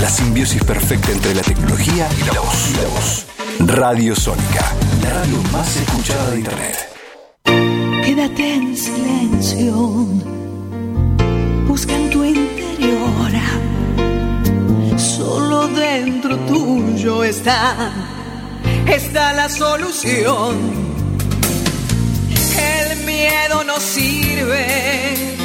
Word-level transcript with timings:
La 0.00 0.10
simbiosis 0.10 0.62
perfecta 0.62 1.10
entre 1.10 1.34
la 1.34 1.42
tecnología 1.42 2.08
y 2.20 2.34
la 2.34 2.40
voz. 2.40 2.70
La 2.82 2.88
voz. 2.88 3.26
Radio 3.60 4.14
Sónica, 4.14 4.74
la 5.02 5.10
radio 5.10 5.42
más 5.52 5.76
escuchada 5.76 6.30
de 6.30 6.38
Internet. 6.38 6.76
Quédate 8.04 8.54
en 8.54 8.76
silencio. 8.76 9.74
Busca 11.66 11.94
en 11.94 12.10
tu 12.10 12.24
interior. 12.24 12.66
Solo 14.98 15.68
dentro 15.68 16.36
tuyo 16.40 17.24
está, 17.24 17.92
está 18.86 19.32
la 19.32 19.48
solución. 19.48 20.56
El 22.58 23.04
miedo 23.04 23.64
no 23.64 23.80
sirve, 23.80 25.36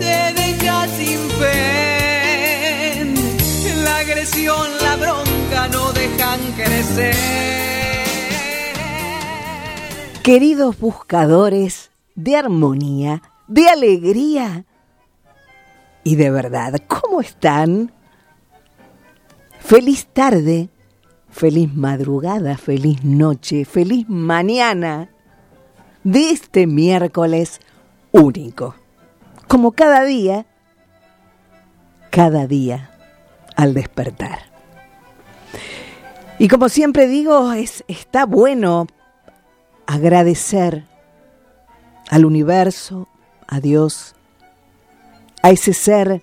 te 0.00 0.32
deja 0.34 0.86
sin 0.96 1.18
fe. 1.38 2.03
La 4.24 4.96
bronca 4.96 5.68
no 5.68 5.92
dejan 5.92 6.40
crecer. 6.56 7.14
Queridos 10.22 10.80
buscadores 10.80 11.90
de 12.14 12.34
armonía, 12.34 13.20
de 13.48 13.68
alegría 13.68 14.64
y 16.04 16.16
de 16.16 16.30
verdad, 16.30 16.76
¿cómo 16.88 17.20
están? 17.20 17.92
Feliz 19.60 20.06
tarde, 20.06 20.70
feliz 21.28 21.74
madrugada, 21.74 22.56
feliz 22.56 23.04
noche, 23.04 23.66
feliz 23.66 24.08
mañana 24.08 25.10
de 26.02 26.30
este 26.30 26.66
miércoles 26.66 27.60
único. 28.10 28.74
Como 29.48 29.72
cada 29.72 30.02
día, 30.04 30.46
cada 32.10 32.46
día 32.46 32.93
al 33.56 33.74
despertar. 33.74 34.54
Y 36.38 36.48
como 36.48 36.68
siempre 36.68 37.06
digo, 37.06 37.52
es, 37.52 37.84
está 37.88 38.26
bueno 38.26 38.86
agradecer 39.86 40.84
al 42.10 42.24
universo, 42.24 43.08
a 43.46 43.60
Dios, 43.60 44.14
a 45.42 45.50
ese 45.50 45.72
ser, 45.72 46.22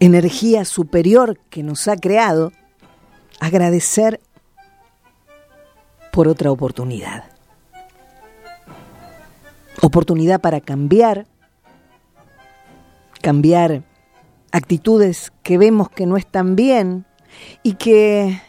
energía 0.00 0.64
superior 0.64 1.38
que 1.50 1.62
nos 1.62 1.86
ha 1.86 1.96
creado, 1.96 2.52
agradecer 3.38 4.20
por 6.12 6.26
otra 6.26 6.50
oportunidad. 6.50 7.24
Oportunidad 9.80 10.40
para 10.40 10.60
cambiar, 10.60 11.26
cambiar 13.20 13.82
actitudes 14.52 15.32
que 15.42 15.58
vemos 15.58 15.90
que 15.90 16.06
no 16.06 16.16
están 16.16 16.54
bien 16.54 17.06
y 17.62 17.74
que 17.74 18.40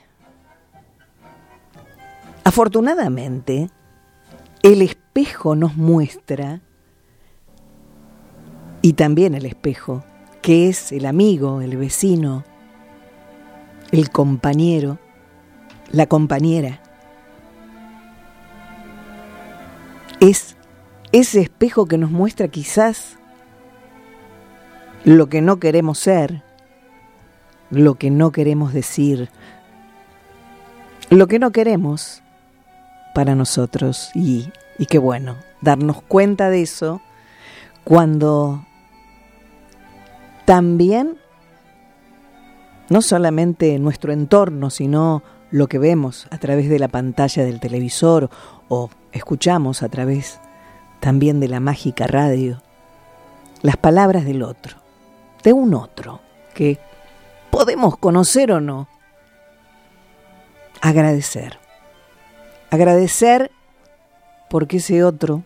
afortunadamente 2.43 3.69
el 4.61 4.81
espejo 4.81 5.55
nos 5.55 5.75
muestra 5.75 6.61
y 8.81 8.93
también 8.93 9.33
el 9.33 9.45
espejo, 9.45 10.03
que 10.41 10.67
es 10.67 10.91
el 10.91 11.05
amigo, 11.05 11.61
el 11.61 11.77
vecino, 11.77 12.43
el 13.91 14.09
compañero, 14.09 14.99
la 15.89 16.05
compañera. 16.05 16.81
Es 20.19 20.57
ese 21.13 21.41
espejo 21.41 21.85
que 21.85 21.97
nos 21.97 22.11
muestra 22.11 22.49
quizás 22.49 23.17
lo 25.05 25.27
que 25.27 25.41
no 25.41 25.59
queremos 25.59 25.99
ser, 25.99 26.43
lo 27.69 27.95
que 27.95 28.09
no 28.09 28.31
queremos 28.31 28.73
decir, 28.73 29.29
lo 31.09 31.27
que 31.27 31.39
no 31.39 31.51
queremos 31.51 32.21
para 33.13 33.35
nosotros. 33.35 34.11
Y, 34.13 34.51
y 34.77 34.85
qué 34.85 34.97
bueno, 34.97 35.37
darnos 35.61 36.01
cuenta 36.01 36.49
de 36.49 36.61
eso 36.61 37.01
cuando 37.83 38.65
también 40.45 41.17
no 42.89 43.01
solamente 43.01 43.79
nuestro 43.79 44.13
entorno, 44.13 44.69
sino 44.69 45.23
lo 45.51 45.67
que 45.67 45.79
vemos 45.79 46.27
a 46.31 46.37
través 46.37 46.69
de 46.69 46.79
la 46.79 46.87
pantalla 46.87 47.43
del 47.43 47.59
televisor 47.59 48.29
o 48.69 48.89
escuchamos 49.11 49.83
a 49.83 49.89
través 49.89 50.39
también 50.99 51.39
de 51.39 51.47
la 51.47 51.59
mágica 51.59 52.07
radio, 52.07 52.61
las 53.61 53.77
palabras 53.77 54.25
del 54.25 54.43
otro, 54.43 54.77
de 55.43 55.53
un 55.53 55.73
otro 55.73 56.21
que 56.53 56.79
podemos 57.51 57.97
conocer 57.97 58.51
o 58.51 58.59
no. 58.59 58.87
Agradecer. 60.81 61.59
Agradecer 62.71 63.51
porque 64.49 64.77
ese 64.77 65.03
otro, 65.03 65.43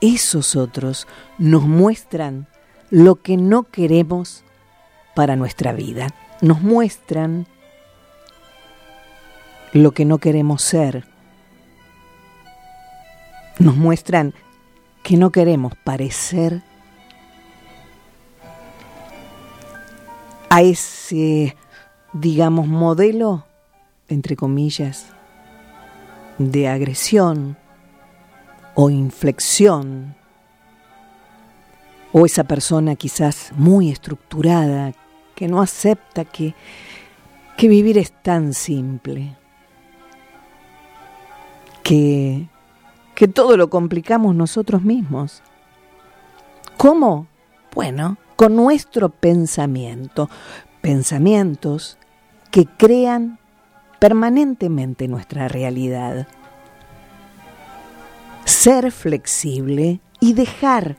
esos 0.00 0.56
otros, 0.56 1.06
nos 1.38 1.62
muestran 1.62 2.46
lo 2.90 3.16
que 3.16 3.36
no 3.36 3.64
queremos 3.64 4.44
para 5.14 5.36
nuestra 5.36 5.72
vida. 5.72 6.08
Nos 6.40 6.60
muestran 6.62 7.46
lo 9.72 9.92
que 9.92 10.04
no 10.04 10.18
queremos 10.18 10.62
ser. 10.62 11.04
Nos 13.58 13.76
muestran 13.76 14.32
que 15.02 15.16
no 15.16 15.30
queremos 15.30 15.74
parecer 15.84 16.62
a 20.50 20.62
ese, 20.62 21.56
digamos, 22.12 22.66
modelo, 22.66 23.44
entre 24.08 24.36
comillas, 24.36 25.06
de 26.38 26.68
agresión 26.68 27.56
o 28.74 28.90
inflexión, 28.90 30.14
o 32.12 32.24
esa 32.24 32.44
persona 32.44 32.96
quizás 32.96 33.52
muy 33.56 33.90
estructurada 33.90 34.94
que 35.34 35.46
no 35.48 35.60
acepta 35.60 36.24
que, 36.24 36.54
que 37.56 37.68
vivir 37.68 37.98
es 37.98 38.12
tan 38.12 38.54
simple, 38.54 39.36
que, 41.82 42.48
que 43.14 43.28
todo 43.28 43.56
lo 43.56 43.68
complicamos 43.68 44.34
nosotros 44.34 44.82
mismos. 44.82 45.42
¿Cómo? 46.76 47.26
Bueno, 47.74 48.16
con 48.38 48.54
nuestro 48.54 49.08
pensamiento, 49.08 50.30
pensamientos 50.80 51.98
que 52.52 52.66
crean 52.66 53.40
permanentemente 53.98 55.08
nuestra 55.08 55.48
realidad. 55.48 56.28
Ser 58.44 58.92
flexible 58.92 60.00
y 60.20 60.34
dejar 60.34 60.98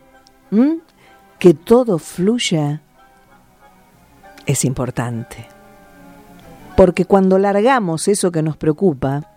que 1.40 1.54
todo 1.54 1.98
fluya 1.98 2.82
es 4.46 4.66
importante. 4.66 5.48
Porque 6.76 7.06
cuando 7.06 7.40
largamos 7.40 8.10
eso 8.10 8.34
que 8.34 8.42
nos 8.42 8.58
preocupa, 8.58 9.32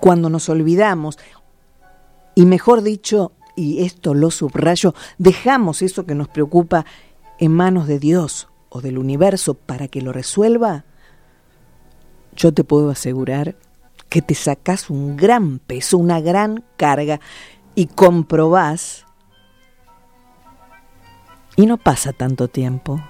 cuando 0.00 0.30
nos 0.30 0.48
olvidamos, 0.48 1.18
y 2.34 2.46
mejor 2.46 2.80
dicho, 2.82 3.32
y 3.56 3.82
esto 3.84 4.14
lo 4.14 4.30
subrayo, 4.30 4.94
dejamos 5.18 5.82
eso 5.82 6.06
que 6.06 6.14
nos 6.14 6.28
preocupa 6.28 6.84
en 7.38 7.52
manos 7.52 7.88
de 7.88 7.98
Dios 7.98 8.48
o 8.68 8.80
del 8.80 8.98
universo 8.98 9.54
para 9.54 9.88
que 9.88 10.02
lo 10.02 10.12
resuelva, 10.12 10.84
yo 12.36 12.52
te 12.52 12.64
puedo 12.64 12.90
asegurar 12.90 13.56
que 14.08 14.22
te 14.22 14.34
sacas 14.34 14.90
un 14.90 15.16
gran 15.16 15.58
peso, 15.58 15.98
una 15.98 16.20
gran 16.20 16.62
carga 16.76 17.20
y 17.74 17.86
comprobás, 17.86 19.04
y 21.56 21.66
no 21.66 21.78
pasa 21.78 22.12
tanto 22.12 22.48
tiempo, 22.48 23.00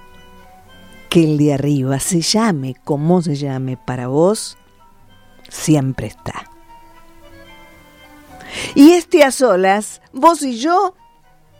que 1.09 1.23
el 1.23 1.37
de 1.37 1.53
arriba 1.53 1.99
se 1.99 2.21
llame 2.21 2.75
como 2.83 3.21
se 3.21 3.35
llame 3.35 3.77
para 3.77 4.07
vos, 4.07 4.57
siempre 5.49 6.07
está. 6.07 6.56
Y 8.75 8.91
este 8.91 9.23
a 9.23 9.31
solas, 9.31 10.01
vos 10.13 10.41
y 10.43 10.57
yo, 10.57 10.95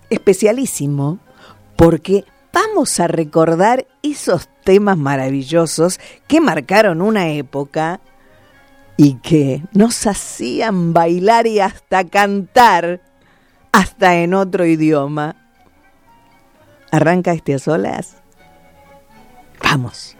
especialísimo, 0.09 1.19
porque 1.75 2.25
vamos 2.53 2.99
a 2.99 3.07
recordar 3.07 3.87
esos 4.03 4.49
temas 4.63 4.97
maravillosos 4.97 5.99
que 6.27 6.41
marcaron 6.41 7.01
una 7.01 7.29
época 7.29 8.01
y 8.97 9.15
que 9.15 9.63
nos 9.73 10.07
hacían 10.07 10.91
bailar 10.91 11.45
y 11.45 11.59
hasta 11.59 12.03
cantar, 12.03 13.01
hasta 13.71 14.15
en 14.15 14.33
otro 14.33 14.65
idioma. 14.65 15.35
¿Arranca 16.91 17.33
este 17.33 17.53
a 17.53 17.59
solas? 17.59 18.17
Vamos. 19.61 20.16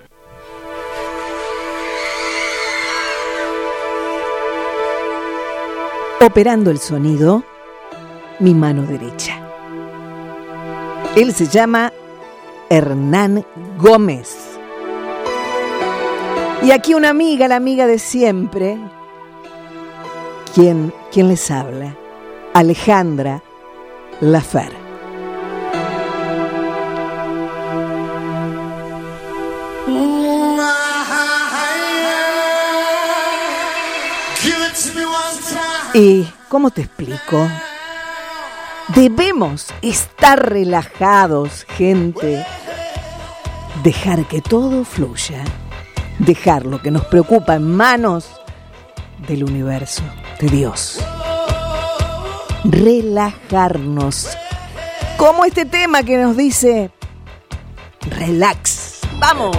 Operando 6.27 6.71
el 6.71 6.79
sonido, 6.79 7.45
mi 8.39 8.53
mano 8.53 8.81
derecha. 8.81 9.39
Él 11.15 11.33
se 11.33 11.47
llama 11.47 11.93
Hernán 12.69 13.45
Gómez. 13.77 14.35
Y 16.63 16.71
aquí 16.71 16.95
una 16.95 17.11
amiga, 17.11 17.47
la 17.47 17.55
amiga 17.55 17.87
de 17.87 17.97
siempre, 17.97 18.77
¿quién, 20.53 20.93
quién 21.13 21.29
les 21.29 21.49
habla? 21.49 21.95
Alejandra 22.53 23.41
Lafer. 24.19 24.86
¿Y 35.97 36.27
cómo 36.47 36.69
te 36.69 36.81
explico? 36.83 37.49
Debemos 38.89 39.73
estar 39.81 40.47
relajados, 40.47 41.65
gente. 41.69 42.45
Dejar 43.81 44.25
que 44.25 44.39
todo 44.39 44.85
fluya. 44.85 45.43
Dejar 46.19 46.67
lo 46.67 46.83
que 46.83 46.91
nos 46.91 47.03
preocupa 47.05 47.55
en 47.55 47.75
manos 47.75 48.29
del 49.27 49.43
universo, 49.43 50.03
de 50.39 50.49
Dios. 50.49 51.03
Relajarnos. 52.63 54.37
Como 55.17 55.45
este 55.45 55.65
tema 55.65 56.03
que 56.03 56.19
nos 56.19 56.37
dice, 56.37 56.91
relax. 58.01 58.99
Vamos. 59.19 59.57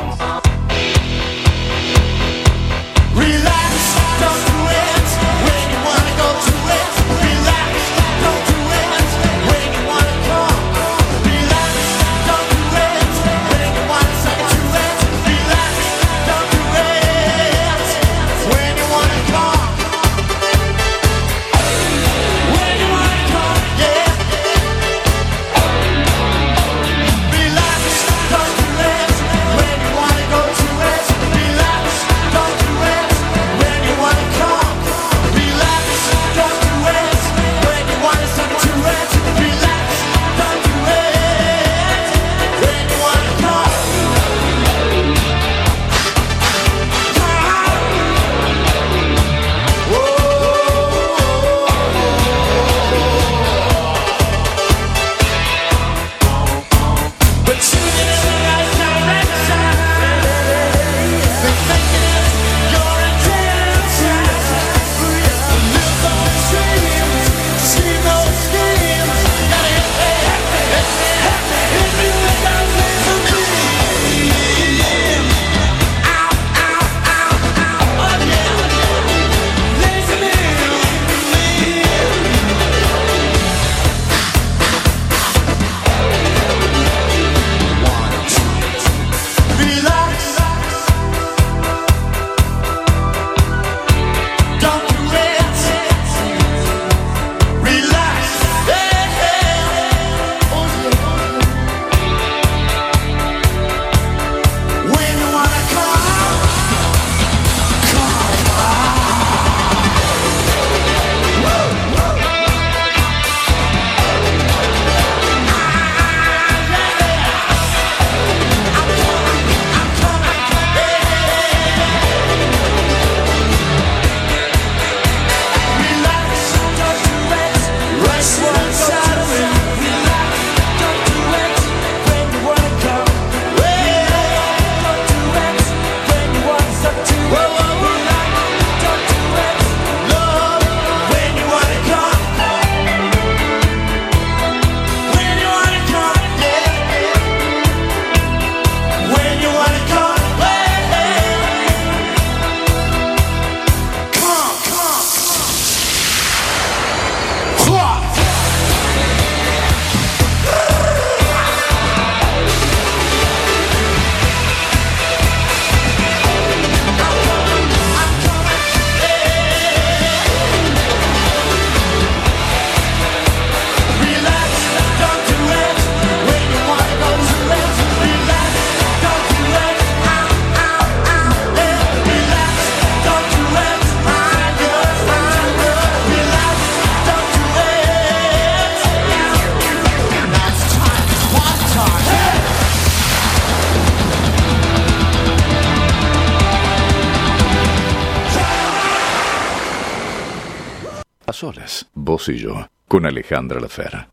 Vos 201.94 202.28
y 202.28 202.38
yo, 202.38 202.66
con 202.88 203.06
Alejandra 203.06 203.60
Lafera. 203.60 204.10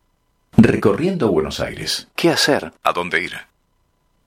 Recorriendo 0.57 1.31
Buenos 1.31 1.59
Aires. 1.59 2.07
¿Qué 2.15 2.29
hacer? 2.29 2.73
¿A 2.83 2.93
dónde 2.93 3.23
ir? 3.23 3.31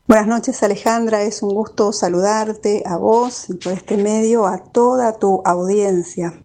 Buenas 0.09 0.27
noches 0.27 0.63
Alejandra, 0.63 1.23
es 1.23 1.43
un 1.43 1.51
gusto 1.51 1.93
saludarte 1.93 2.83
a 2.87 2.97
vos 2.97 3.51
y 3.51 3.55
por 3.55 3.75
este 3.75 3.99
medio 3.99 4.47
a 4.47 4.65
toda 4.65 5.19
tu 5.19 5.43
audiencia 5.45 6.43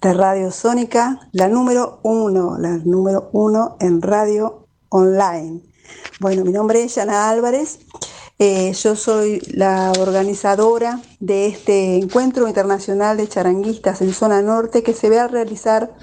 de 0.00 0.14
Radio 0.14 0.50
Sónica, 0.50 1.20
la 1.32 1.48
número 1.48 2.00
uno, 2.02 2.56
la 2.58 2.70
número 2.78 3.28
uno 3.32 3.76
en 3.78 4.00
radio 4.02 4.66
online. 4.88 5.60
Bueno, 6.18 6.44
mi 6.44 6.52
nombre 6.52 6.82
es 6.82 6.94
Yana 6.94 7.28
Álvarez 7.28 7.80
eh, 8.38 8.72
yo 8.72 8.96
soy 8.96 9.40
la 9.52 9.92
organizadora 10.00 11.00
de 11.20 11.46
este 11.46 11.96
encuentro 11.96 12.48
internacional 12.48 13.16
de 13.16 13.28
charanguistas 13.28 14.00
en 14.00 14.12
zona 14.12 14.42
norte 14.42 14.82
que 14.82 14.92
se 14.92 15.08
va 15.08 15.24
a 15.24 15.28
realizar 15.28 15.94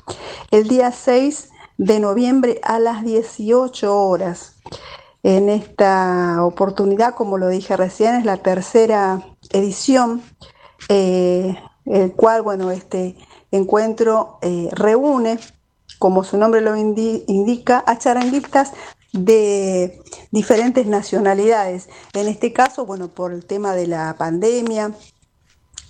el 0.52 0.68
día 0.70 0.92
6 0.92 1.50
de 1.78 2.00
noviembre 2.00 2.62
a 2.64 2.80
las 2.80 3.04
18 3.04 3.98
horas. 3.98 4.56
En 5.24 5.50
esta 5.50 6.44
oportunidad, 6.44 7.16
como 7.16 7.38
lo 7.38 7.50
dije 7.50 7.76
recién, 7.76 8.16
es 8.16 8.26
la 8.26 8.38
tercera 8.38 9.22
edición, 9.52 10.24
eh, 10.90 11.56
el 11.86 12.14
cual, 12.14 12.44
bueno, 12.44 12.72
este 12.72 13.18
encuentro 13.52 14.40
eh, 14.42 14.70
reúne, 14.72 15.38
como 16.00 16.24
su 16.24 16.38
nombre 16.38 16.62
lo 16.62 16.78
indica, 16.78 17.84
a 17.86 17.98
charanguistas 17.98 18.72
de 19.13 20.01
diferentes 20.32 20.86
nacionalidades. 20.88 21.89
En 22.13 22.27
este 22.27 22.53
caso, 22.53 22.86
bueno, 22.86 23.10
por 23.10 23.34
el 23.34 23.46
tema 23.46 23.74
de 23.75 23.88
la 23.88 24.15
pandemia, 24.18 24.94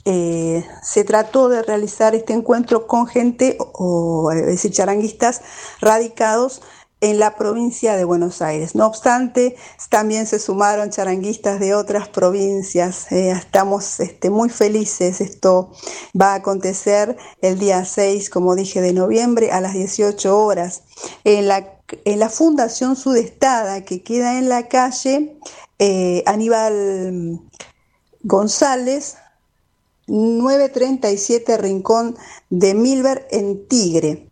eh, 0.06 0.66
se 0.82 1.04
trató 1.04 1.48
de 1.48 1.62
realizar 1.62 2.16
este 2.16 2.34
encuentro 2.34 2.88
con 2.88 3.06
gente, 3.08 3.58
o, 3.60 4.32
es 4.32 4.46
decir, 4.46 4.72
charanguistas 4.72 5.42
radicados 5.80 6.62
en 7.02 7.18
la 7.18 7.36
provincia 7.36 7.96
de 7.96 8.04
Buenos 8.04 8.42
Aires. 8.42 8.76
No 8.76 8.86
obstante, 8.86 9.56
también 9.90 10.28
se 10.28 10.40
sumaron 10.40 10.92
charanguistas 10.92 11.60
de 11.60 11.74
otras 11.74 12.08
provincias. 12.10 13.12
Eh, 13.12 13.32
estamos 13.32 14.00
este, 14.00 14.30
muy 14.30 14.50
felices. 14.50 15.20
Esto 15.20 15.72
va 16.20 16.34
a 16.34 16.36
acontecer 16.36 17.18
el 17.42 17.58
día 17.58 17.86
6, 17.86 18.30
como 18.30 18.56
dije, 18.56 18.82
de 18.82 18.94
noviembre 18.94 19.52
a 19.52 19.62
las 19.62 19.74
18 19.74 20.38
horas 20.38 20.84
en 21.24 21.48
la, 21.48 21.81
en 22.06 22.20
la 22.20 22.30
Fundación 22.30 22.96
Sudestada 22.96 23.84
que 23.84 24.04
queda 24.04 24.38
en 24.38 24.50
la 24.50 24.68
calle 24.68 25.38
eh, 25.80 26.24
Aníbal 26.26 27.40
González, 28.24 29.18
937 30.12 31.58
Rincón 31.58 32.18
de 32.50 32.74
Milver 32.74 33.28
en 33.32 33.68
Tigre. 33.68 34.28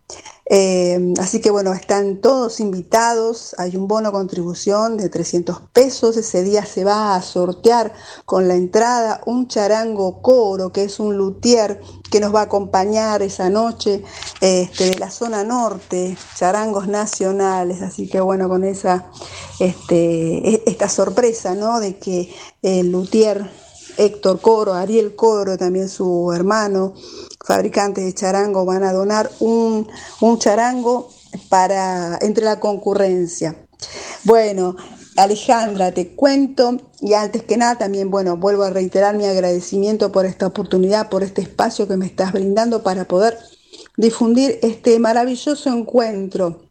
Eh, 0.52 1.14
así 1.20 1.40
que 1.42 1.52
bueno, 1.52 1.74
están 1.74 2.22
todos 2.22 2.60
invitados, 2.60 3.54
hay 3.60 3.78
un 3.78 3.88
bono 3.88 4.12
contribución 4.12 4.98
de 4.98 5.08
300 5.08 5.62
pesos, 5.72 6.18
ese 6.18 6.42
día 6.44 6.66
se 6.66 6.84
va 6.84 7.14
a 7.14 7.22
sortear 7.22 7.94
con 8.26 8.48
la 8.48 8.56
entrada 8.56 9.22
un 9.28 9.48
charango 9.48 10.24
coro, 10.24 10.72
que 10.72 10.86
es 10.86 11.00
un 11.00 11.16
luthier 11.18 11.80
que 12.10 12.20
nos 12.20 12.34
va 12.34 12.40
a 12.40 12.44
acompañar 12.46 13.22
esa 13.22 13.52
noche 13.52 14.04
este, 14.42 14.86
de 14.86 14.98
la 14.98 15.12
zona 15.12 15.44
norte, 15.44 16.18
charangos 16.36 16.88
nacionales, 16.88 17.84
así 17.84 18.10
que 18.10 18.20
bueno, 18.20 18.50
con 18.50 18.64
esa, 18.64 19.12
este, 19.60 20.56
e, 20.56 20.64
esta 20.66 20.90
sorpresa, 20.90 21.54
¿no? 21.54 21.80
De 21.80 22.00
que 22.00 22.34
el 22.64 22.92
luthier 22.92 23.69
Héctor 24.00 24.40
Coro, 24.40 24.74
Ariel 24.74 25.14
Coro, 25.16 25.58
también 25.58 25.90
su 25.90 26.32
hermano, 26.34 26.94
fabricantes 27.46 28.06
de 28.06 28.14
charango, 28.14 28.64
van 28.64 28.84
a 28.84 28.94
donar 28.94 29.30
un, 29.42 29.88
charango 30.40 31.10
para 31.50 32.18
entre 32.22 32.46
la 32.46 32.62
concurrencia. 32.62 33.68
Bueno, 34.24 34.78
Alejandra, 35.18 35.92
te 35.92 36.16
cuento 36.16 36.78
y 37.02 37.14
antes 37.14 37.44
que 37.44 37.58
nada 37.58 37.78
también, 37.78 38.10
bueno, 38.10 38.38
vuelvo 38.38 38.64
a 38.64 38.70
reiterar 38.70 39.18
mi 39.18 39.26
agradecimiento 39.26 40.14
por 40.14 40.26
esta 40.26 40.48
oportunidad, 40.48 41.10
por 41.10 41.24
este 41.24 41.42
espacio 41.42 41.88
que 41.88 41.98
me 41.98 42.06
estás 42.06 42.32
brindando 42.32 42.84
para 42.84 43.06
poder 43.06 43.38
difundir 43.98 44.60
este 44.62 44.98
maravilloso 45.00 45.70
encuentro 45.70 46.69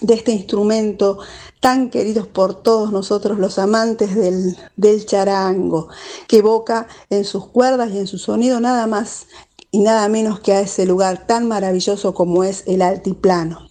de 0.00 0.14
este 0.14 0.32
instrumento 0.32 1.18
tan 1.60 1.90
querido 1.90 2.26
por 2.26 2.62
todos 2.62 2.92
nosotros 2.92 3.38
los 3.38 3.58
amantes 3.58 4.14
del, 4.14 4.56
del 4.76 5.06
charango, 5.06 5.88
que 6.28 6.38
evoca 6.38 6.88
en 7.10 7.24
sus 7.24 7.46
cuerdas 7.46 7.90
y 7.92 7.98
en 7.98 8.06
su 8.06 8.18
sonido 8.18 8.60
nada 8.60 8.86
más 8.86 9.26
y 9.70 9.80
nada 9.80 10.08
menos 10.08 10.40
que 10.40 10.52
a 10.52 10.60
ese 10.60 10.86
lugar 10.86 11.26
tan 11.26 11.48
maravilloso 11.48 12.14
como 12.14 12.44
es 12.44 12.64
el 12.66 12.82
altiplano. 12.82 13.68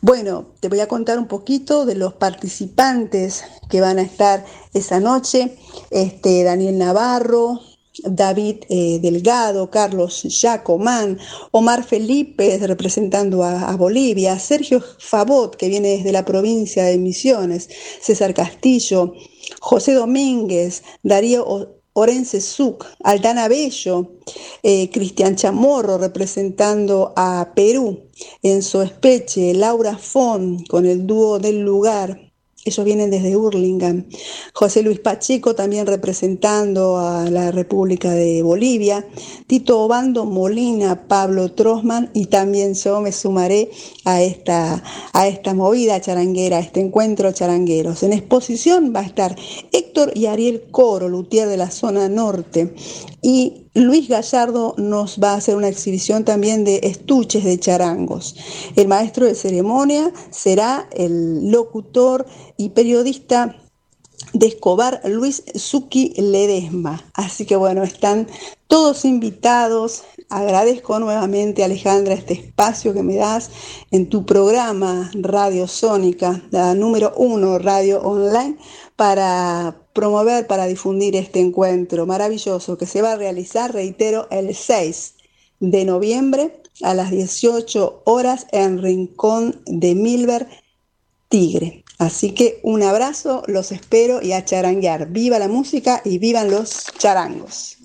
Bueno, 0.00 0.46
te 0.60 0.68
voy 0.68 0.80
a 0.80 0.88
contar 0.88 1.18
un 1.18 1.26
poquito 1.26 1.84
de 1.84 1.94
los 1.94 2.14
participantes 2.14 3.44
que 3.68 3.80
van 3.80 3.98
a 3.98 4.02
estar 4.02 4.44
esa 4.72 5.00
noche. 5.00 5.58
Este, 5.90 6.42
Daniel 6.44 6.78
Navarro, 6.78 7.60
David 8.04 8.64
eh, 8.68 8.98
Delgado, 9.00 9.70
Carlos 9.70 10.26
Jacomán, 10.28 11.18
Omar 11.50 11.84
Felipe 11.84 12.58
representando 12.58 13.42
a, 13.42 13.76
Bolivia, 13.76 14.38
Sergio 14.38 14.82
Favot, 14.98 15.56
que 15.56 15.68
viene 15.68 15.96
desde 15.96 16.12
la 16.12 16.24
provincia 16.24 16.84
de 16.84 16.98
Misiones, 16.98 17.68
César 18.00 18.34
Castillo, 18.34 19.14
José 19.60 19.92
Domínguez, 19.92 20.82
Darío 21.02 21.76
Orense 21.98 22.42
Suc, 22.42 22.84
Aldana 23.04 23.48
Bello, 23.48 24.18
eh, 24.62 24.90
Cristian 24.90 25.34
Chamorro 25.34 25.96
representando 25.96 27.14
a 27.16 27.52
Perú, 27.54 28.10
Enzo 28.42 28.82
Espeche, 28.82 29.54
Laura 29.54 29.96
Fon 29.96 30.62
con 30.64 30.84
el 30.84 31.06
dúo 31.06 31.38
del 31.38 31.60
lugar, 31.60 32.25
ellos 32.66 32.84
vienen 32.84 33.10
desde 33.10 33.36
Hurlingham. 33.36 34.06
José 34.52 34.82
Luis 34.82 35.00
Pacheco 35.00 35.54
también 35.54 35.86
representando 35.86 36.98
a 36.98 37.30
la 37.30 37.50
República 37.50 38.10
de 38.10 38.42
Bolivia. 38.42 39.06
Tito 39.46 39.80
Obando 39.80 40.24
Molina, 40.24 41.06
Pablo 41.06 41.52
Trosman 41.52 42.10
y 42.12 42.26
también 42.26 42.74
yo 42.74 43.00
me 43.00 43.12
sumaré 43.12 43.70
a 44.04 44.22
esta, 44.22 44.82
a 45.12 45.28
esta 45.28 45.54
movida 45.54 46.00
charanguera, 46.00 46.58
a 46.58 46.60
este 46.60 46.80
encuentro 46.80 47.32
charangueros. 47.32 48.02
En 48.02 48.12
exposición 48.12 48.92
va 48.94 49.00
a 49.00 49.06
estar 49.06 49.36
Héctor 49.72 50.12
y 50.14 50.26
Ariel 50.26 50.64
Coro, 50.70 51.08
luthier 51.08 51.48
de 51.48 51.56
la 51.56 51.70
zona 51.70 52.08
norte. 52.08 52.74
Y 53.22 53.65
Luis 53.76 54.08
Gallardo 54.08 54.74
nos 54.78 55.18
va 55.22 55.32
a 55.32 55.36
hacer 55.36 55.54
una 55.54 55.68
exhibición 55.68 56.24
también 56.24 56.64
de 56.64 56.80
estuches 56.82 57.44
de 57.44 57.60
charangos. 57.60 58.34
El 58.74 58.88
maestro 58.88 59.26
de 59.26 59.34
ceremonia 59.34 60.14
será 60.30 60.88
el 60.92 61.50
locutor 61.50 62.24
y 62.56 62.70
periodista 62.70 63.54
de 64.32 64.46
Escobar 64.46 65.02
Luis 65.04 65.42
Zuki 65.58 66.14
Ledesma. 66.16 67.04
Así 67.12 67.44
que 67.44 67.54
bueno, 67.54 67.82
están 67.82 68.28
todos 68.66 69.04
invitados. 69.04 70.04
Agradezco 70.30 70.98
nuevamente, 70.98 71.62
Alejandra, 71.62 72.14
este 72.14 72.32
espacio 72.32 72.94
que 72.94 73.02
me 73.02 73.16
das 73.16 73.50
en 73.90 74.08
tu 74.08 74.24
programa 74.24 75.10
Radio 75.14 75.68
Sónica, 75.68 76.42
la 76.50 76.74
número 76.74 77.12
uno 77.18 77.58
Radio 77.58 78.00
Online, 78.00 78.56
para 78.96 79.85
promover, 79.96 80.46
para 80.46 80.66
difundir 80.66 81.16
este 81.16 81.40
encuentro 81.40 82.06
maravilloso 82.06 82.78
que 82.78 82.86
se 82.86 83.02
va 83.02 83.12
a 83.12 83.16
realizar, 83.16 83.72
reitero, 83.72 84.28
el 84.30 84.54
6 84.54 85.14
de 85.58 85.84
noviembre 85.86 86.60
a 86.82 86.92
las 86.94 87.10
18 87.10 88.02
horas 88.04 88.46
en 88.52 88.80
Rincón 88.80 89.62
de 89.64 89.94
Milver, 89.94 90.46
Tigre. 91.28 91.82
Así 91.98 92.32
que 92.32 92.60
un 92.62 92.82
abrazo, 92.82 93.42
los 93.46 93.72
espero 93.72 94.20
y 94.22 94.32
a 94.32 94.44
charanguear. 94.44 95.08
Viva 95.08 95.38
la 95.38 95.48
música 95.48 96.02
y 96.04 96.18
vivan 96.18 96.50
los 96.50 96.84
charangos. 96.98 97.78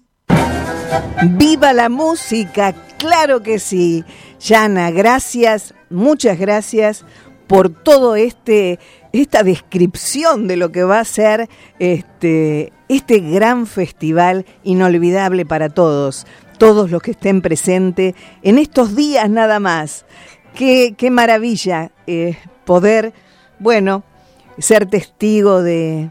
Viva 1.38 1.72
la 1.72 1.88
música, 1.88 2.76
claro 2.98 3.42
que 3.42 3.58
sí. 3.58 4.04
Yana, 4.42 4.92
gracias, 4.92 5.74
muchas 5.90 6.38
gracias 6.38 7.06
por 7.52 7.68
todo 7.68 8.16
este 8.16 8.80
esta 9.12 9.44
descripción 9.44 10.48
de 10.48 10.56
lo 10.56 10.72
que 10.72 10.86
va 10.86 11.02
a 11.02 11.04
ser 11.04 11.50
este, 11.80 12.72
este 12.88 13.20
gran 13.20 13.68
festival 13.68 14.46
inolvidable 14.64 15.46
para 15.46 15.68
todos, 15.68 16.26
todos 16.58 16.92
los 16.92 17.02
que 17.02 17.12
estén 17.12 17.42
presentes 17.42 18.16
en 18.42 18.58
estos 18.58 18.96
días 18.96 19.30
nada 19.30 19.60
más. 19.60 20.06
Qué, 20.56 20.96
qué 20.98 21.12
maravilla 21.12 21.92
eh, 22.08 22.38
poder, 22.64 23.12
bueno, 23.60 24.04
ser 24.58 24.86
testigo 24.86 25.62
de, 25.62 26.10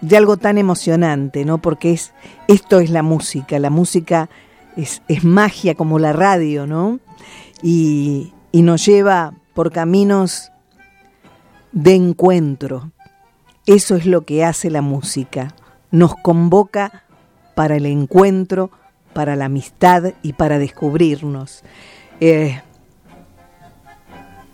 de 0.00 0.16
algo 0.16 0.36
tan 0.36 0.58
emocionante, 0.58 1.44
¿no? 1.44 1.58
Porque 1.58 1.92
es, 1.92 2.12
esto 2.48 2.80
es 2.80 2.90
la 2.90 3.04
música, 3.04 3.60
la 3.60 3.70
música 3.70 4.28
es, 4.76 5.00
es 5.06 5.22
magia 5.22 5.76
como 5.76 6.00
la 6.00 6.12
radio, 6.12 6.66
¿no? 6.66 6.98
Y, 7.62 8.32
y 8.50 8.62
nos 8.62 8.84
lleva 8.84 9.34
por 9.54 9.72
caminos 9.72 10.52
de 11.72 11.94
encuentro. 11.94 12.92
Eso 13.66 13.96
es 13.96 14.06
lo 14.06 14.22
que 14.22 14.44
hace 14.44 14.70
la 14.70 14.82
música. 14.82 15.54
Nos 15.90 16.14
convoca 16.16 17.04
para 17.54 17.76
el 17.76 17.86
encuentro, 17.86 18.70
para 19.12 19.36
la 19.36 19.46
amistad 19.46 20.14
y 20.22 20.32
para 20.32 20.58
descubrirnos. 20.58 21.62
Eh, 22.20 22.62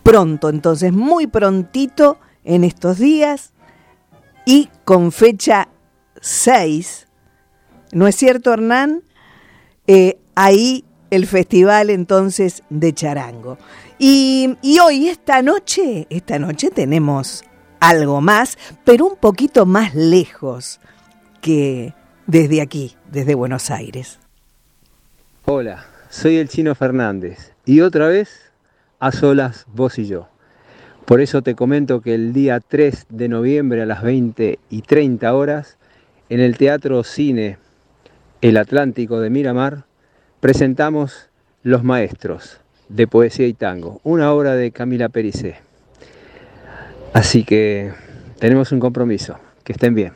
pronto, 0.03 0.49
entonces, 0.49 0.93
muy 0.93 1.26
prontito 1.26 2.19
en 2.45 2.65
estos 2.65 2.99
días 2.99 3.53
y 4.45 4.71
con 4.85 5.12
fecha 5.12 5.69
6. 6.21 7.07
¿No 7.93 8.07
es 8.07 8.17
cierto, 8.17 8.53
Hernán? 8.53 9.03
Eh, 9.87 10.19
ahí 10.35 10.85
el 11.11 11.27
festival 11.27 11.91
entonces 11.91 12.63
de 12.71 12.93
charango. 12.93 13.59
Y, 13.99 14.57
hoy, 14.83 15.09
esta 15.09 15.43
noche, 15.43 16.07
esta 16.11 16.39
noche 16.39 16.71
tenemos 16.71 17.45
algo 17.81 18.21
más, 18.21 18.59
pero 18.85 19.07
un 19.07 19.17
poquito 19.17 19.67
más 19.67 19.95
lejos 19.95 20.81
que 21.41 21.95
desde 22.27 22.61
aquí, 22.61 22.97
desde 23.11 23.35
Buenos 23.35 23.71
Aires. 23.71 24.19
Hola, 25.45 25.87
soy 26.11 26.37
el 26.37 26.49
chino 26.49 26.75
Fernández 26.75 27.53
y 27.65 27.81
otra 27.81 28.09
vez 28.09 28.51
a 28.99 29.13
solas 29.13 29.67
vos 29.73 29.99
y 29.99 30.07
yo. 30.07 30.29
Por 31.05 31.21
eso 31.21 31.43
te 31.43 31.55
comento 31.55 32.01
que 32.01 32.15
el 32.15 32.33
día 32.33 32.59
3 32.59 33.07
de 33.11 33.29
noviembre 33.29 33.83
a 33.83 33.87
las 33.87 34.03
20 34.03 34.59
y 34.71 34.83
30 34.83 35.33
horas, 35.33 35.79
en 36.29 36.41
el 36.41 36.59
Teatro 36.59 37.05
Cine 37.05 37.59
El 38.41 38.57
Atlántico 38.57 39.21
de 39.21 39.31
Miramar, 39.31 39.85
presentamos 40.40 41.28
Los 41.62 41.83
Maestros, 41.85 42.61
de 42.88 43.07
poesía 43.07 43.47
y 43.47 43.55
tango, 43.55 44.00
una 44.05 44.33
obra 44.33 44.55
de 44.55 44.71
Camila 44.71 45.09
Pericé. 45.09 45.57
Así 47.12 47.45
que 47.45 47.93
tenemos 48.38 48.73
un 48.73 48.81
compromiso. 48.81 49.38
Que 49.66 49.73
estén 49.73 49.97
bien. 49.97 50.12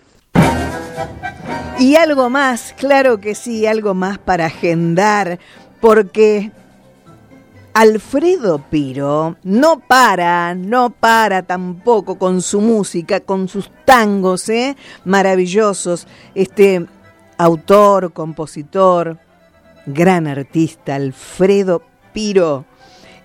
Y 1.81 1.97
algo 1.97 2.31
más, 2.31 2.73
claro 2.79 3.19
que 3.19 3.35
sí, 3.35 3.67
algo 3.67 3.95
más 3.95 4.19
para 4.19 4.47
agendar, 4.47 5.41
porque 5.81 6.53
Alfredo 7.75 8.63
Piro 8.71 9.37
no 9.43 9.81
para, 9.81 10.55
no 10.55 10.91
para 10.91 11.43
tampoco 11.43 12.17
con 12.17 12.43
su 12.43 12.61
música, 12.61 13.19
con 13.19 13.49
sus 13.49 13.73
tangos, 13.85 14.49
¿eh? 14.51 14.77
maravillosos. 15.05 16.07
Este 16.37 16.87
autor, 17.39 18.13
compositor, 18.13 19.19
gran 19.87 20.27
artista, 20.27 20.95
Alfredo 20.95 21.83
Piro. 22.13 22.65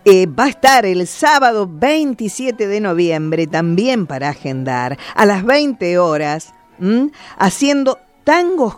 Eh, 0.03 0.27
va 0.27 0.45
a 0.45 0.50
estar 0.50 0.85
el 0.85 1.07
sábado 1.07 1.67
27 1.71 2.67
de 2.67 2.79
noviembre 2.79 3.47
también 3.47 4.05
para 4.05 4.29
agendar 4.29 4.97
a 5.15 5.25
las 5.25 5.43
20 5.43 5.97
horas 5.97 6.53
haciendo 7.38 8.00
tangos 8.24 8.77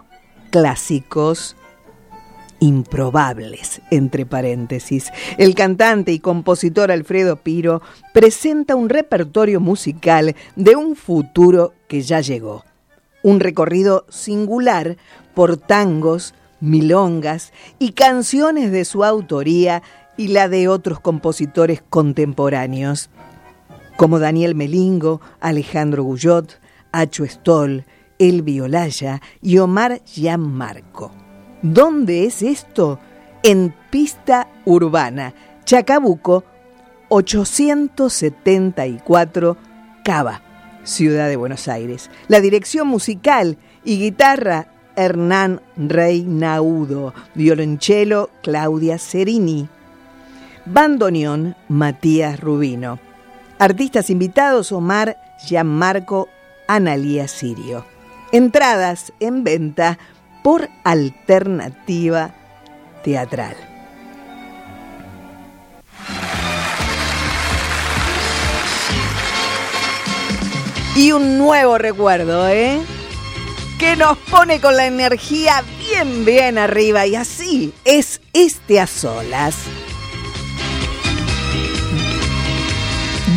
clásicos 0.52 1.56
improbables, 2.60 3.82
entre 3.92 4.26
paréntesis. 4.26 5.12
El 5.38 5.54
cantante 5.54 6.12
y 6.12 6.20
compositor 6.20 6.92
Alfredo 6.92 7.38
Piro 7.38 7.82
presenta 8.14 8.76
un 8.76 8.90
repertorio 8.90 9.60
musical 9.60 10.36
de 10.56 10.76
un 10.76 10.96
futuro 10.96 11.74
que 11.88 12.02
ya 12.02 12.22
llegó. 12.22 12.64
Un 13.22 13.40
recorrido 13.40 14.06
singular 14.10 14.98
por 15.34 15.58
tangos, 15.58 16.34
milongas 16.60 17.54
y 17.80 17.92
canciones 17.92 18.72
de 18.72 18.86
su 18.86 19.04
autoría 19.04 19.84
y 20.18 20.30
la 20.30 20.50
de 20.50 20.68
otros 20.68 21.00
compositores 21.00 21.84
contemporáneos, 21.90 23.10
como 23.96 24.18
Daniel 24.20 24.56
Melingo, 24.56 25.22
Alejandro 25.40 26.04
Guyot, 26.04 26.60
Acho 26.92 27.26
Stoll, 27.26 27.86
Elvi 28.20 28.60
Olaya 28.60 29.22
y 29.42 29.58
Omar 29.60 30.02
Gianmarco. 30.06 31.12
¿Dónde 31.62 32.26
es 32.26 32.42
esto? 32.42 33.00
En 33.44 33.76
Pista 33.92 34.48
Urbana, 34.66 35.36
Chacabuco, 35.66 36.44
874 37.10 39.58
Cava, 40.04 40.42
Ciudad 40.84 41.28
de 41.28 41.36
Buenos 41.36 41.68
Aires. 41.68 42.10
La 42.28 42.42
dirección 42.42 42.88
musical 42.88 43.60
y 43.84 44.00
guitarra, 44.00 44.72
Hernán 44.98 45.62
Reynaudo. 45.78 47.14
Violonchelo, 47.36 48.30
Claudia 48.44 48.98
Cerini. 48.98 49.70
Bandoneón, 50.66 51.56
Matías 51.70 52.40
Rubino. 52.42 53.00
Artistas 53.60 54.10
invitados, 54.10 54.74
Omar 54.74 55.16
Gianmarco 55.46 56.28
Analía 56.68 57.30
Sirio. 57.30 57.86
Entradas 58.34 59.14
en 59.22 59.46
venta 59.46 59.98
por 60.44 60.68
alternativa 60.84 62.34
teatral. 63.04 63.56
Y 70.96 71.12
un 71.12 71.38
nuevo 71.38 71.78
recuerdo, 71.78 72.50
¿eh? 72.50 72.82
que 73.78 73.96
nos 73.96 74.18
pone 74.18 74.60
con 74.60 74.76
la 74.76 74.86
energía 74.86 75.64
bien, 75.80 76.26
bien 76.26 76.58
arriba. 76.58 77.06
Y 77.06 77.16
así 77.16 77.74
es 77.86 78.22
este 78.34 78.80
a 78.80 78.88
solas. 78.88 79.56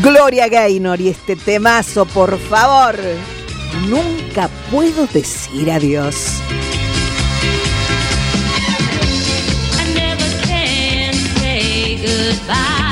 Gloria 0.02 0.48
Gaynor 0.48 1.00
y 1.00 1.08
este 1.08 1.36
temazo, 1.36 2.06
por 2.06 2.38
favor. 2.38 2.96
Nunca 3.88 4.48
puedo 4.70 5.06
decir 5.06 5.70
adiós. 5.70 6.40
I 9.78 9.94
never 9.94 10.30
can 10.46 11.14
say 11.38 11.96
goodbye. 11.98 12.89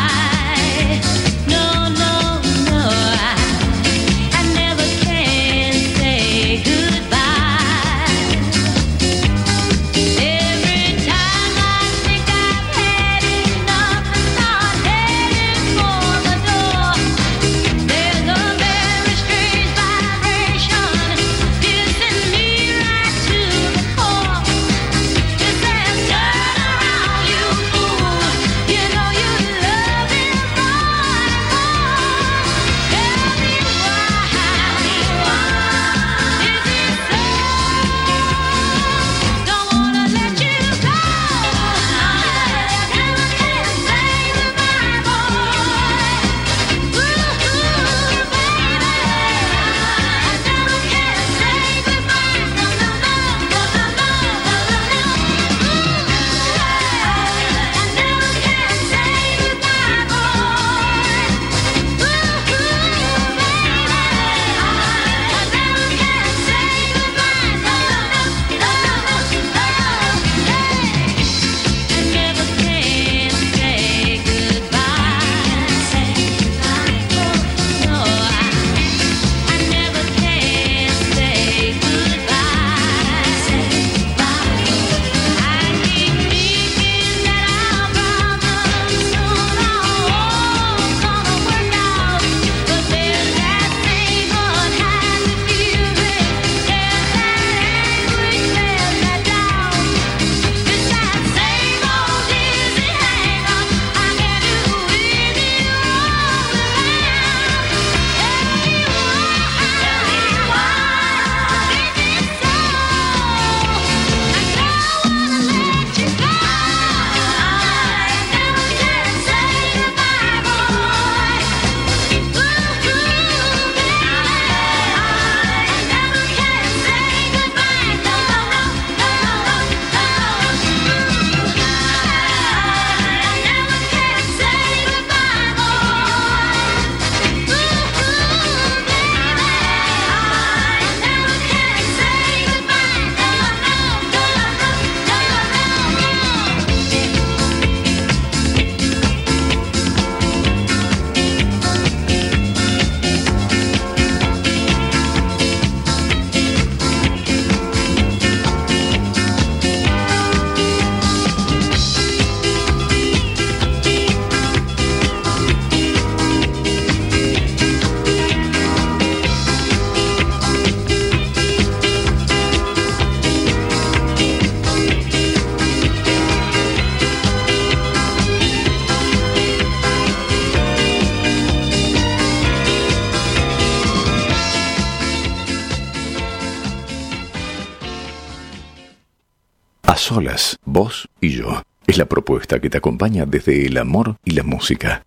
Y 191.28 191.32
yo. 191.32 191.62
Es 191.86 191.96
la 191.96 192.06
propuesta 192.06 192.60
que 192.60 192.68
te 192.68 192.78
acompaña 192.78 193.24
desde 193.24 193.66
el 193.66 193.78
amor 193.78 194.16
y 194.24 194.32
la 194.32 194.42
música. 194.42 195.04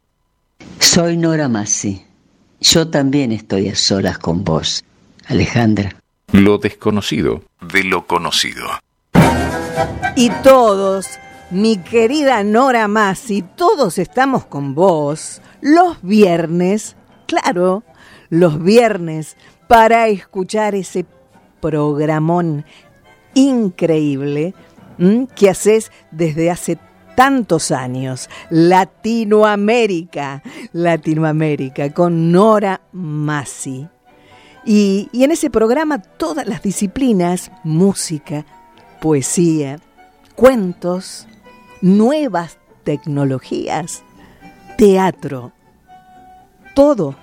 Soy 0.79 1.17
Nora 1.17 1.47
Massi. 1.47 2.05
Yo 2.60 2.88
también 2.89 3.31
estoy 3.31 3.69
a 3.69 3.75
solas 3.75 4.17
con 4.17 4.43
vos, 4.43 4.84
Alejandra. 5.27 5.95
Lo 6.31 6.57
desconocido 6.57 7.43
de 7.73 7.84
lo 7.84 8.07
conocido. 8.07 8.67
Y 10.15 10.29
todos, 10.43 11.07
mi 11.49 11.77
querida 11.77 12.43
Nora 12.43 12.88
Massi, 12.88 13.41
todos 13.41 13.97
estamos 13.97 14.45
con 14.45 14.75
vos 14.75 15.41
los 15.62 16.01
viernes, 16.01 16.95
claro, 17.27 17.84
los 18.29 18.62
viernes, 18.62 19.38
para 19.67 20.07
escuchar 20.07 20.75
ese 20.75 21.05
programón 21.62 22.65
increíble 23.34 24.53
que 25.35 25.49
haces 25.49 25.91
desde 26.11 26.51
hace 26.51 26.77
tantos 27.15 27.71
años. 27.71 28.29
Latinoamérica, 28.49 30.43
Latinoamérica, 30.73 31.93
con 31.93 32.31
Nora 32.31 32.81
Massi. 32.91 33.87
Y, 34.65 35.09
y, 35.11 35.23
en 35.23 35.31
ese 35.31 35.49
programa 35.49 35.99
todas 35.99 36.45
las 36.45 36.61
disciplinas, 36.61 37.51
música, 37.63 38.45
poesía, 38.99 39.79
cuentos, 40.35 41.27
nuevas 41.81 42.59
tecnologías, 42.83 44.03
teatro, 44.77 45.51
todo 46.75 47.15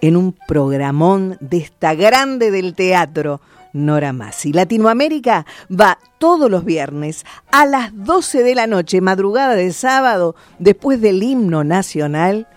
en 0.00 0.16
un 0.16 0.32
programón 0.32 1.36
de 1.40 1.58
esta 1.58 1.94
grande 1.94 2.50
del 2.50 2.74
teatro, 2.74 3.40
Nora 3.76 4.12
Masi. 4.12 4.52
Latinoamérica 4.52 5.46
va 5.70 5.98
todos 6.18 6.50
los 6.50 6.64
viernes 6.64 7.24
a 7.50 7.66
las 7.66 7.90
12 7.94 8.42
de 8.42 8.54
la 8.54 8.66
noche, 8.66 9.00
madrugada 9.00 9.54
de 9.54 9.72
sábado, 9.72 10.34
después 10.58 11.00
del 11.00 11.22
himno 11.22 11.62
nacional, 11.62 12.48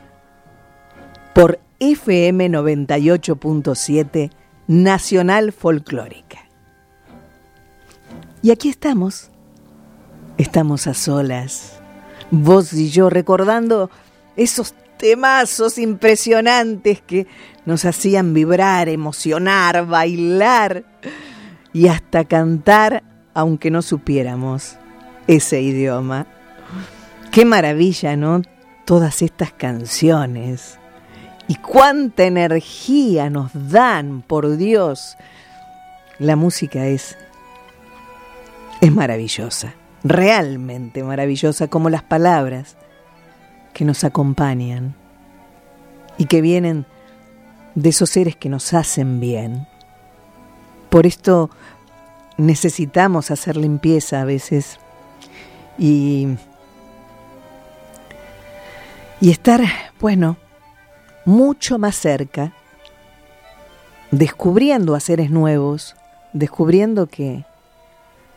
por 1.33 1.59
FM 1.79 2.49
98.7 2.49 4.31
Nacional 4.67 5.51
Folclórica. 5.51 6.39
Y 8.41 8.51
aquí 8.51 8.69
estamos, 8.69 9.29
estamos 10.37 10.87
a 10.87 10.93
solas, 10.93 11.79
vos 12.31 12.71
y 12.73 12.89
yo, 12.89 13.09
recordando 13.09 13.89
esos 14.37 14.73
temazos 14.97 15.77
impresionantes 15.77 17.01
que 17.01 17.27
nos 17.65 17.85
hacían 17.85 18.33
vibrar, 18.33 18.89
emocionar, 18.89 19.85
bailar 19.85 20.85
y 21.73 21.87
hasta 21.87 22.25
cantar 22.25 23.03
aunque 23.33 23.71
no 23.71 23.81
supiéramos 23.81 24.77
ese 25.27 25.61
idioma. 25.61 26.27
Qué 27.31 27.45
maravilla, 27.45 28.15
¿no? 28.15 28.41
Todas 28.85 29.21
estas 29.21 29.51
canciones. 29.51 30.79
Y 31.47 31.55
cuánta 31.55 32.25
energía 32.25 33.29
nos 33.29 33.51
dan, 33.71 34.21
por 34.21 34.57
Dios. 34.57 35.17
La 36.17 36.35
música 36.35 36.87
es 36.87 37.17
es 38.81 38.93
maravillosa, 38.93 39.73
realmente 40.03 41.03
maravillosa 41.03 41.67
como 41.67 41.89
las 41.89 42.03
palabras 42.03 42.77
que 43.73 43.83
nos 43.83 44.03
acompañan 44.03 44.95
y 46.17 46.25
que 46.25 46.41
vienen 46.41 46.85
de 47.75 47.89
esos 47.89 48.09
seres 48.09 48.35
que 48.35 48.49
nos 48.49 48.73
hacen 48.73 49.19
bien. 49.19 49.67
Por 50.89 51.05
esto 51.05 51.49
necesitamos 52.37 53.31
hacer 53.31 53.57
limpieza 53.57 54.21
a 54.21 54.25
veces 54.25 54.79
y, 55.77 56.27
y 59.21 59.29
estar, 59.29 59.61
bueno, 59.99 60.37
mucho 61.25 61.77
más 61.77 61.95
cerca, 61.95 62.53
descubriendo 64.11 64.95
a 64.95 64.99
seres 64.99 65.29
nuevos, 65.29 65.95
descubriendo 66.33 67.07
que, 67.07 67.45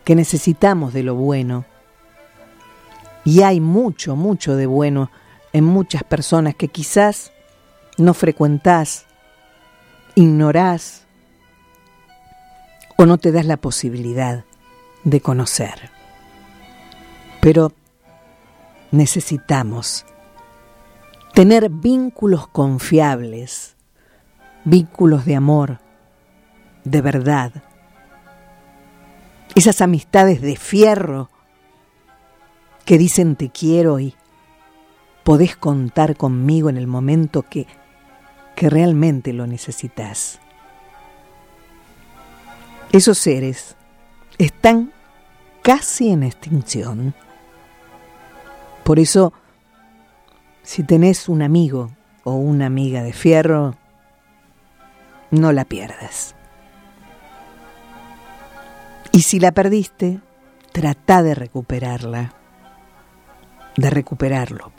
que 0.05 0.15
necesitamos 0.15 0.93
de 0.93 1.03
lo 1.03 1.15
bueno. 1.15 1.65
Y 3.25 3.43
hay 3.43 3.61
mucho, 3.61 4.17
mucho 4.17 4.57
de 4.57 4.67
bueno 4.67 5.11
en 5.53 5.65
muchas 5.65 6.03
personas 6.03 6.55
que 6.55 6.69
quizás 6.69 7.33
no 7.99 8.15
frecuentás, 8.15 9.07
ignorás 10.15 11.02
no 13.07 13.19
te 13.19 13.33
das 13.33 13.47
la 13.47 13.57
posibilidad 13.57 14.45
de 15.05 15.21
conocer. 15.21 15.91
Pero 17.41 17.73
necesitamos 18.91 20.05
tener 21.35 21.71
vínculos 21.71 22.47
confiables, 22.47 23.77
vínculos 24.65 25.25
de 25.25 25.37
amor, 25.37 25.81
de 26.85 27.01
verdad, 27.01 27.53
esas 29.55 29.81
amistades 29.81 30.41
de 30.41 30.57
fierro 30.57 31.31
que 32.85 32.99
dicen 32.99 33.37
te 33.37 33.51
quiero 33.51 34.01
y 34.01 34.15
podés 35.25 35.57
contar 35.57 36.17
conmigo 36.17 36.69
en 36.69 36.77
el 36.77 36.87
momento 36.87 37.43
que, 37.43 37.67
que 38.57 38.71
realmente 38.71 39.33
lo 39.33 39.47
necesitas. 39.47 40.42
Esos 42.93 43.19
seres 43.19 43.77
están 44.39 44.93
casi 45.63 46.11
en 46.11 46.23
extinción. 46.23 47.15
Por 48.85 48.99
eso, 48.99 49.33
si 50.63 50.83
tenés 50.83 51.29
un 51.29 51.43
amigo 51.43 51.91
o 52.25 52.35
una 52.35 52.67
amiga 52.67 53.03
de 53.03 53.13
fierro, 53.13 53.77
no 55.31 55.53
la 55.53 55.65
pierdas. 55.65 56.35
Y 59.13 59.23
si 59.23 59.41
la 59.41 59.53
perdiste, 59.53 60.21
trata 60.73 61.23
de 61.23 61.35
recuperarla, 61.35 62.35
de 63.77 63.91
recuperarlo 63.91 64.73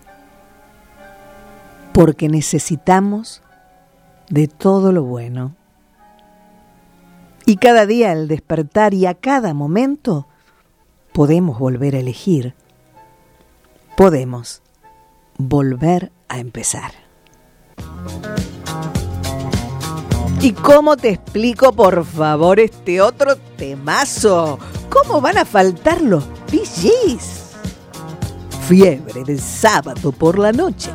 porque 1.94 2.28
necesitamos 2.28 3.42
de 4.30 4.48
todo 4.48 4.92
lo 4.92 5.04
bueno. 5.04 5.56
Y 7.46 7.58
cada 7.58 7.86
día 7.86 8.12
al 8.12 8.28
despertar 8.28 8.94
y 8.94 9.06
a 9.06 9.16
cada 9.16 9.54
momento 9.54 10.28
podemos 11.12 11.60
volver 11.60 11.96
a 11.96 12.00
elegir, 12.00 12.56
podemos 13.98 14.62
volver 15.38 16.12
a 16.30 16.40
empezar. 16.40 16.92
¿Y 20.40 20.52
cómo 20.52 20.98
te 20.98 21.10
explico, 21.10 21.72
por 21.72 22.04
favor, 22.04 22.60
este 22.60 23.02
otro 23.02 23.38
temazo? 23.58 24.60
¿Cómo 24.90 25.22
van 25.22 25.38
a 25.38 25.46
faltar 25.46 26.02
los 26.02 26.26
VGs? 26.52 27.44
Fiebre 28.68 29.24
de 29.24 29.38
sábado 29.38 30.12
por 30.12 30.38
la 30.38 30.52
noche. 30.52 30.92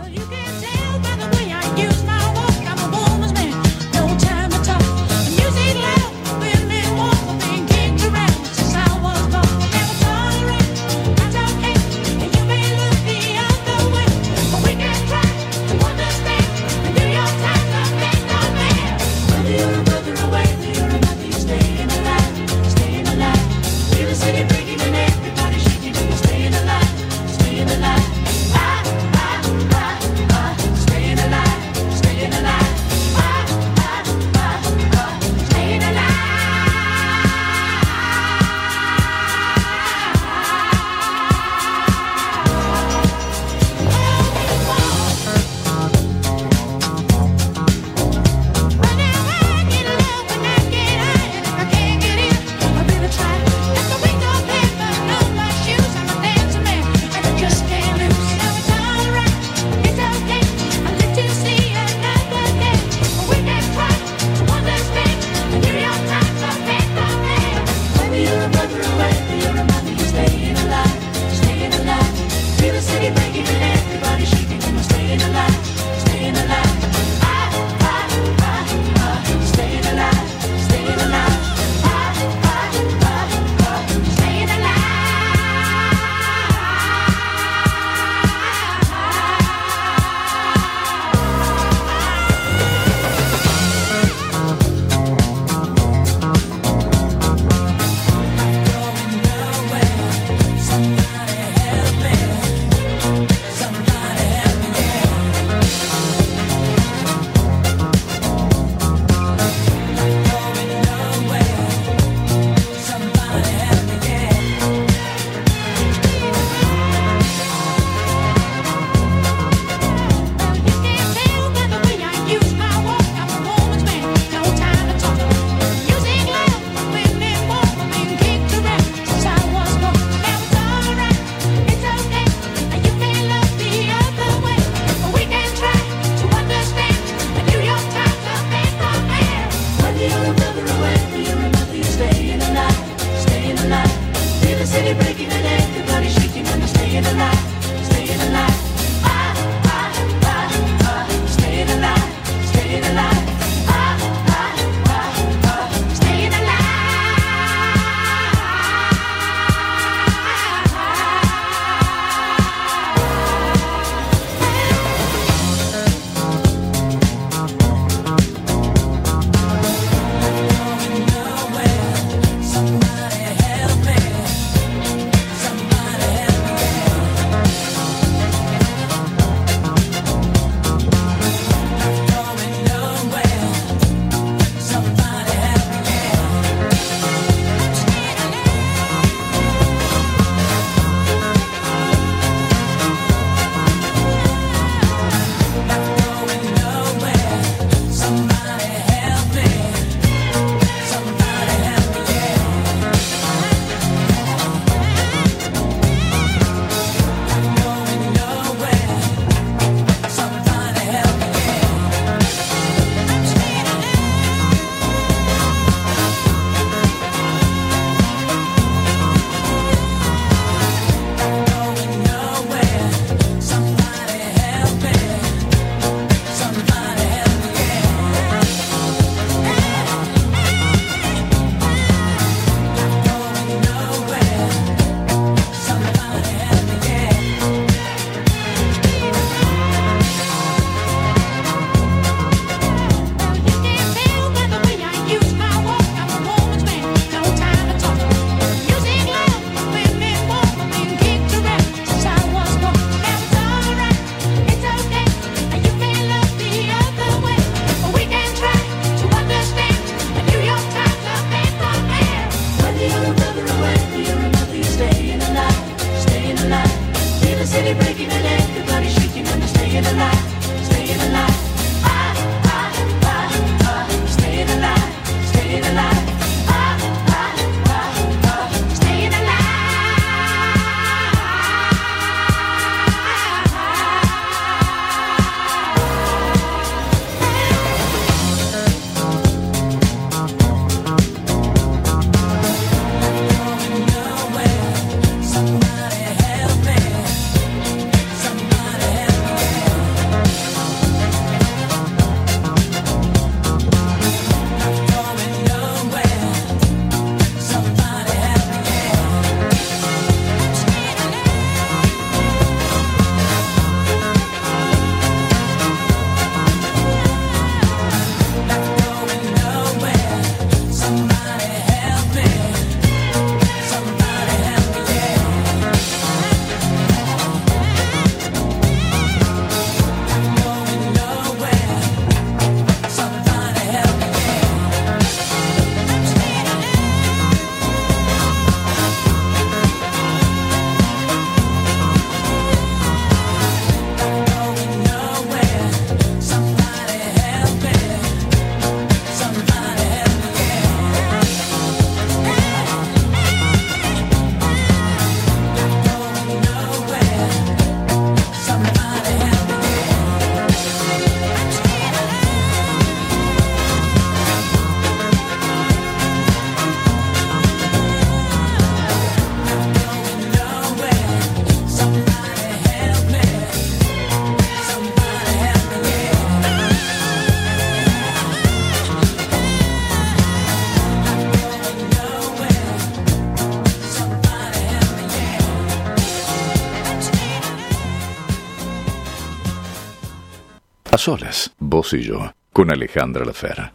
Solas, 391.09 391.55
vos 391.59 391.95
y 391.95 392.03
yo, 392.03 392.35
con 392.53 392.71
Alejandra 392.71 393.25
Lafera. 393.25 393.73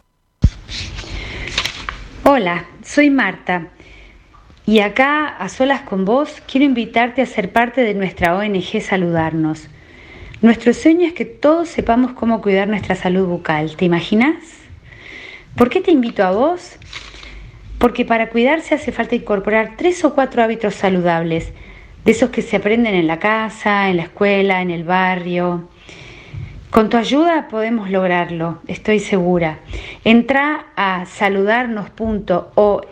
Hola, 2.22 2.66
soy 2.84 3.10
Marta. 3.10 3.70
Y 4.66 4.78
acá, 4.78 5.26
a 5.26 5.48
solas 5.48 5.80
con 5.80 6.04
vos, 6.04 6.40
quiero 6.46 6.64
invitarte 6.64 7.22
a 7.22 7.26
ser 7.26 7.50
parte 7.50 7.80
de 7.80 7.92
nuestra 7.94 8.36
ONG 8.36 8.80
Saludarnos. 8.80 9.68
Nuestro 10.42 10.72
sueño 10.72 11.08
es 11.08 11.12
que 11.12 11.24
todos 11.24 11.68
sepamos 11.68 12.12
cómo 12.12 12.40
cuidar 12.40 12.68
nuestra 12.68 12.94
salud 12.94 13.26
bucal. 13.26 13.74
¿Te 13.74 13.84
imaginas? 13.84 14.36
¿Por 15.56 15.70
qué 15.70 15.80
te 15.80 15.90
invito 15.90 16.22
a 16.22 16.30
vos? 16.30 16.76
Porque 17.78 18.04
para 18.04 18.30
cuidarse 18.30 18.76
hace 18.76 18.92
falta 18.92 19.16
incorporar 19.16 19.72
tres 19.76 20.04
o 20.04 20.14
cuatro 20.14 20.40
hábitos 20.40 20.76
saludables, 20.76 21.52
de 22.04 22.12
esos 22.12 22.30
que 22.30 22.42
se 22.42 22.54
aprenden 22.54 22.94
en 22.94 23.08
la 23.08 23.18
casa, 23.18 23.90
en 23.90 23.96
la 23.96 24.04
escuela, 24.04 24.62
en 24.62 24.70
el 24.70 24.84
barrio. 24.84 25.68
Con 26.74 26.88
tu 26.88 26.96
ayuda 26.96 27.46
podemos 27.46 27.88
lograrlo, 27.88 28.58
estoy 28.66 28.98
segura. 28.98 29.60
Entra 30.02 30.66
a 30.74 31.06
saludarnos.org 31.06 32.88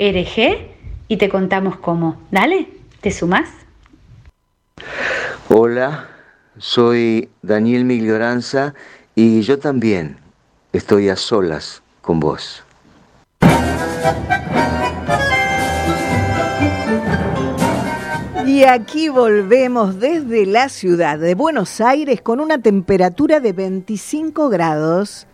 y 1.09 1.16
te 1.16 1.29
contamos 1.29 1.79
cómo. 1.79 2.21
Dale, 2.31 2.68
¿te 3.01 3.11
sumas? 3.11 3.49
Hola, 5.49 6.07
soy 6.59 7.29
Daniel 7.42 7.85
Miglioranza 7.85 8.75
y 9.16 9.40
yo 9.40 9.59
también 9.59 10.16
estoy 10.73 11.09
a 11.09 11.16
solas 11.16 11.83
con 12.03 12.21
vos. 12.21 12.62
Y 18.53 18.65
aquí 18.65 19.09
volvemos 19.09 19.99
desde 19.99 20.45
la 20.45 20.69
ciudad 20.69 21.19
de 21.19 21.35
Buenos 21.35 21.81
Aires 21.81 22.21
con 22.21 22.38
una 22.38 22.61
temperatura 22.61 23.41
de 23.41 23.55
25 23.55 24.51
grados, 24.51 25.27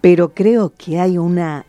pero 0.00 0.34
creo 0.34 0.72
que 0.76 0.98
hay 0.98 1.16
una 1.16 1.66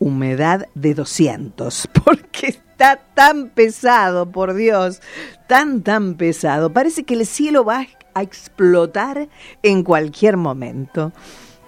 humedad 0.00 0.66
de 0.74 0.94
200, 0.94 1.88
porque 2.04 2.48
está 2.48 2.96
tan 3.14 3.50
pesado, 3.50 4.32
por 4.32 4.54
Dios, 4.54 5.00
tan, 5.46 5.82
tan 5.84 6.16
pesado. 6.16 6.72
Parece 6.72 7.04
que 7.04 7.14
el 7.14 7.24
cielo 7.24 7.64
va 7.64 7.86
a 8.14 8.22
explotar 8.24 9.28
en 9.62 9.84
cualquier 9.84 10.36
momento. 10.36 11.12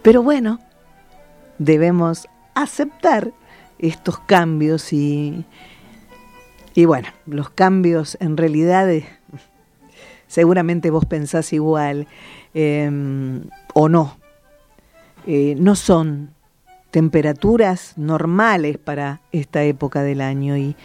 Pero 0.03 0.24
bueno, 0.24 0.59
debemos 1.59 2.26
aceptar 2.57 3.31
estos 3.79 4.18
cambios 4.18 4.92
y, 4.92 5.44
y 6.74 6.85
bueno, 6.85 7.09
los 7.26 7.50
cambios 7.50 8.16
en 8.20 8.37
realidad, 8.37 8.88
seguramente 10.26 10.90
vos 10.90 11.04
pensás 11.04 11.52
igual 11.52 12.06
em, 12.54 13.42
o 13.74 13.88
no, 13.88 14.16
eh, 15.26 15.54
no 15.59 15.74
son 15.76 16.30
temperaturas 16.90 17.94
normales 17.96 18.78
para 18.78 19.20
esta 19.33 19.62
época 19.62 20.02
del 20.02 20.20
año 20.20 20.56
y, 20.56 20.76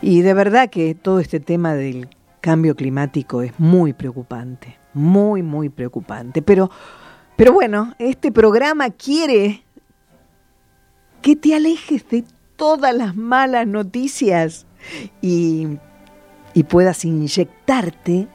y 0.00 0.22
de 0.22 0.34
verdad 0.34 0.70
que 0.70 0.94
todo 0.94 1.20
este 1.20 1.40
tema 1.40 1.74
del 1.74 2.08
cambio 2.40 2.76
climático 2.76 3.42
es 3.42 3.52
muy 3.58 3.92
preocupante, 3.92 4.78
muy, 4.94 5.42
muy 5.42 5.68
preocupante. 5.68 6.40
Pero, 6.40 6.70
pero 7.36 7.52
bueno, 7.52 7.94
este 7.98 8.32
programa 8.32 8.90
quiere 8.90 9.64
que 11.20 11.36
te 11.36 11.54
alejes 11.54 12.08
de 12.08 12.24
todas 12.56 12.94
las 12.94 13.16
malas 13.16 13.66
noticias 13.66 14.67
y, 15.20 15.78
y 16.54 16.62
puedas 16.64 17.04
inyectarte 17.04 18.28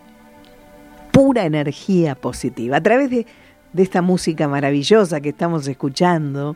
pura 1.12 1.46
energía 1.46 2.16
positiva 2.16 2.78
a 2.78 2.82
través 2.82 3.10
de, 3.10 3.26
de 3.72 3.84
esta 3.84 4.02
música 4.02 4.48
maravillosa 4.48 5.22
que 5.22 5.30
estamos 5.30 5.68
escuchando 5.68 6.56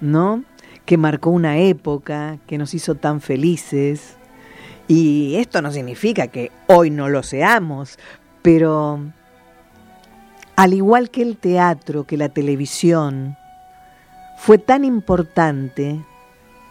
¿no? 0.00 0.44
Que 0.84 0.96
marcó 0.96 1.30
una 1.30 1.58
época, 1.58 2.38
que 2.46 2.58
nos 2.58 2.74
hizo 2.74 2.94
tan 2.94 3.20
felices. 3.20 4.16
Y 4.88 5.36
esto 5.36 5.62
no 5.62 5.72
significa 5.72 6.28
que 6.28 6.52
hoy 6.66 6.90
no 6.90 7.08
lo 7.08 7.22
seamos, 7.22 7.98
pero 8.42 9.00
al 10.54 10.72
igual 10.74 11.10
que 11.10 11.22
el 11.22 11.36
teatro, 11.36 12.04
que 12.04 12.16
la 12.16 12.28
televisión, 12.28 13.36
fue 14.38 14.58
tan 14.58 14.84
importante 14.84 16.00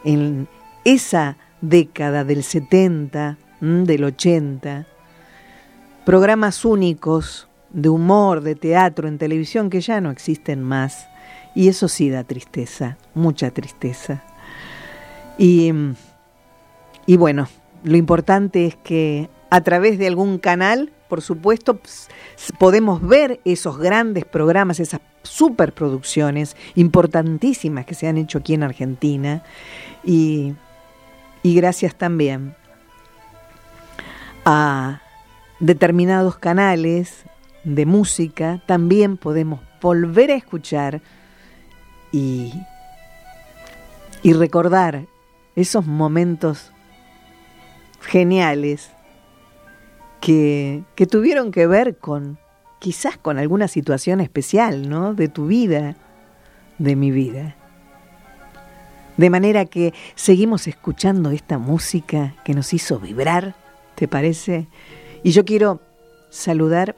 en 0.05 0.47
esa 0.85 1.35
década 1.69 2.23
del 2.23 2.43
70, 2.43 3.37
del 3.61 4.03
80, 4.03 4.85
programas 6.05 6.65
únicos 6.65 7.47
de 7.71 7.89
humor, 7.89 8.41
de 8.41 8.55
teatro 8.55 9.07
en 9.07 9.17
televisión 9.17 9.69
que 9.69 9.81
ya 9.81 9.99
no 10.01 10.11
existen 10.11 10.61
más 10.63 11.07
y 11.55 11.67
eso 11.67 11.87
sí 11.87 12.09
da 12.09 12.23
tristeza, 12.23 12.97
mucha 13.13 13.51
tristeza. 13.51 14.23
Y, 15.37 15.71
y 17.05 17.17
bueno, 17.17 17.47
lo 17.83 17.97
importante 17.97 18.65
es 18.65 18.75
que 18.75 19.29
a 19.49 19.61
través 19.61 19.97
de 19.97 20.07
algún 20.07 20.37
canal, 20.37 20.91
por 21.07 21.21
supuesto, 21.21 21.79
podemos 22.59 23.01
ver 23.01 23.39
esos 23.45 23.77
grandes 23.77 24.25
programas, 24.25 24.79
esas 24.79 25.01
superproducciones 25.23 26.55
importantísimas 26.75 27.85
que 27.85 27.95
se 27.95 28.07
han 28.07 28.17
hecho 28.17 28.39
aquí 28.39 28.53
en 28.53 28.63
Argentina. 28.63 29.43
Y, 30.03 30.53
y 31.45 31.53
gracias 31.53 31.93
también 31.93 32.55
a 34.45 34.99
determinados 35.59 36.39
canales 36.39 37.23
de 37.63 37.85
música, 37.85 38.63
también 38.65 39.15
podemos 39.15 39.59
volver 39.79 40.31
a 40.31 40.35
escuchar 40.37 41.01
y, 42.11 42.51
recordar 44.23 45.05
esos 45.55 45.85
momentos 45.85 46.71
geniales 48.01 48.89
que, 50.21 50.81
que, 50.95 51.05
tuvieron 51.05 51.51
que 51.51 51.67
ver 51.67 51.99
con 51.99 52.39
quizás 52.79 53.19
con 53.19 53.37
alguna 53.37 53.67
situación 53.67 54.19
especial, 54.19 54.89
¿no? 54.89 55.13
De 55.13 55.27
tu 55.27 55.45
vida, 55.45 55.95
de 56.79 56.95
mi 56.95 57.11
vida. 57.11 57.55
De 59.17 59.29
manera 59.29 59.65
que 59.65 59.93
seguimos 60.15 60.67
escuchando 60.67 61.31
esta 61.31 61.57
música 61.57 62.35
que 62.43 62.53
nos 62.53 62.73
hizo 62.73 62.99
vibrar, 62.99 63.55
¿te 63.95 64.07
parece? 64.07 64.67
Y 65.23 65.31
yo 65.31 65.45
quiero 65.45 65.81
saludar 66.29 66.97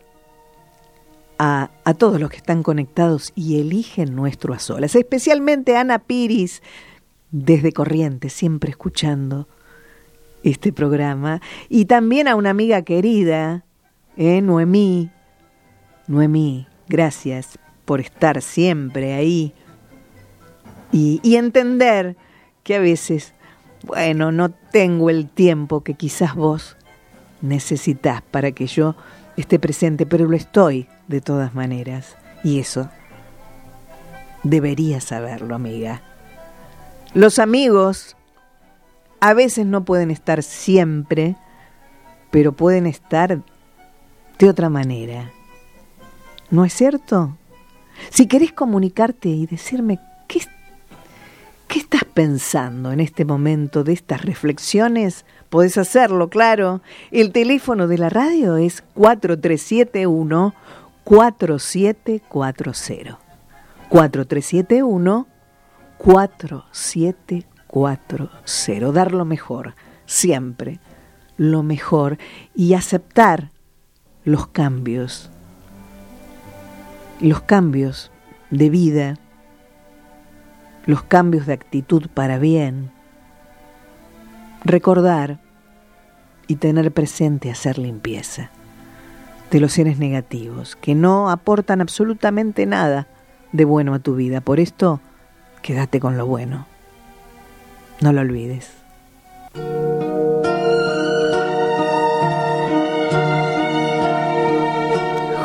a, 1.39 1.69
todos 1.97 2.19
los 2.19 2.29
que 2.31 2.37
están 2.37 2.63
conectados 2.63 3.31
y 3.35 3.59
eligen 3.59 4.15
nuestro 4.15 4.53
a 4.53 4.59
solas, 4.59 4.95
especialmente 4.95 5.75
a 5.75 5.81
Ana 5.81 5.99
Piris, 5.99 6.63
desde 7.31 7.71
Corrientes, 7.71 8.33
siempre 8.33 8.71
escuchando 8.71 9.47
este 10.43 10.73
programa, 10.73 11.41
y 11.69 11.85
también 11.85 12.27
a 12.27 12.35
una 12.35 12.49
amiga 12.49 12.81
querida, 12.81 13.65
¿eh? 14.15 14.41
Noemí. 14.41 15.11
Noemí, 16.07 16.67
gracias 16.87 17.59
por 17.85 17.99
estar 17.99 18.41
siempre 18.41 19.13
ahí 19.13 19.53
y, 20.91 21.35
entender 21.35 22.15
que 22.63 22.75
a 22.75 22.79
veces, 22.79 23.33
bueno, 23.83 24.31
no 24.31 24.49
tengo 24.49 25.09
el 25.09 25.29
tiempo 25.29 25.83
que 25.83 25.93
quizás 25.93 26.35
vos 26.35 26.77
necesitas 27.41 28.21
para 28.21 28.51
que 28.51 28.67
yo 28.67 28.95
esté 29.35 29.59
presente, 29.59 30.05
pero 30.05 30.25
lo 30.27 30.35
estoy 30.35 30.87
de 31.07 31.21
todas 31.21 31.53
maneras. 31.53 32.15
Y 32.43 32.59
eso 32.59 32.89
deberías 34.43 35.03
saberlo, 35.03 35.55
amiga. 35.55 36.01
Los 37.13 37.39
amigos 37.39 38.15
a 39.19 39.33
veces 39.33 39.65
no 39.65 39.83
pueden 39.83 40.11
estar 40.11 40.43
siempre, 40.43 41.35
pero 42.31 42.51
pueden 42.51 42.85
estar 42.85 43.41
de 44.39 44.49
otra 44.49 44.69
manera. 44.69 45.31
¿No 46.49 46.63
es 46.63 46.73
cierto? 46.73 47.37
Si 48.09 48.27
querés 48.27 48.53
comunicarte 48.53 49.29
y 49.29 49.45
decirme 49.45 49.99
qué, 50.27 50.41
qué 51.67 51.79
estás 51.79 52.05
pensando 52.05 52.91
en 52.91 52.99
este 52.99 53.25
momento 53.25 53.83
de 53.83 53.93
estas 53.93 54.23
reflexiones, 54.23 55.25
podés 55.49 55.77
hacerlo, 55.77 56.29
claro. 56.29 56.81
El 57.11 57.31
teléfono 57.31 57.87
de 57.87 57.97
la 57.97 58.09
radio 58.09 58.57
es 58.57 58.83
4371 58.93 60.53
4740. 61.03 63.19
4371 63.89 65.27
4740. 65.97 68.91
Dar 68.91 69.13
lo 69.13 69.25
mejor, 69.25 69.75
siempre 70.05 70.79
lo 71.37 71.63
mejor 71.63 72.17
y 72.55 72.73
aceptar 72.73 73.51
los 74.25 74.47
cambios. 74.47 75.31
Los 77.21 77.41
cambios 77.41 78.11
de 78.51 78.69
vida, 78.69 79.17
los 80.87 81.03
cambios 81.03 81.45
de 81.45 81.53
actitud 81.53 82.07
para 82.13 82.39
bien. 82.39 82.89
Recordar 84.63 85.37
y 86.47 86.55
tener 86.55 86.91
presente 86.91 87.51
hacer 87.51 87.77
limpieza 87.77 88.49
de 89.51 89.59
los 89.59 89.73
seres 89.73 89.99
negativos, 89.99 90.75
que 90.75 90.95
no 90.95 91.29
aportan 91.29 91.81
absolutamente 91.81 92.65
nada 92.65 93.07
de 93.51 93.65
bueno 93.65 93.93
a 93.93 93.99
tu 93.99 94.15
vida. 94.15 94.41
Por 94.41 94.59
esto, 94.59 94.99
quédate 95.61 95.99
con 95.99 96.17
lo 96.17 96.25
bueno. 96.25 96.65
No 98.01 98.13
lo 98.13 98.21
olvides. 98.21 98.71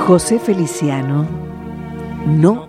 José 0.07 0.41
Feliciano, 0.41 1.27
no, 2.27 2.69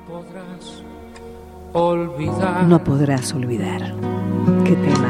olvidar. 1.74 2.64
no 2.64 2.84
podrás 2.84 3.34
olvidar. 3.34 3.94
¿Qué 4.66 4.76
tema? 4.76 5.10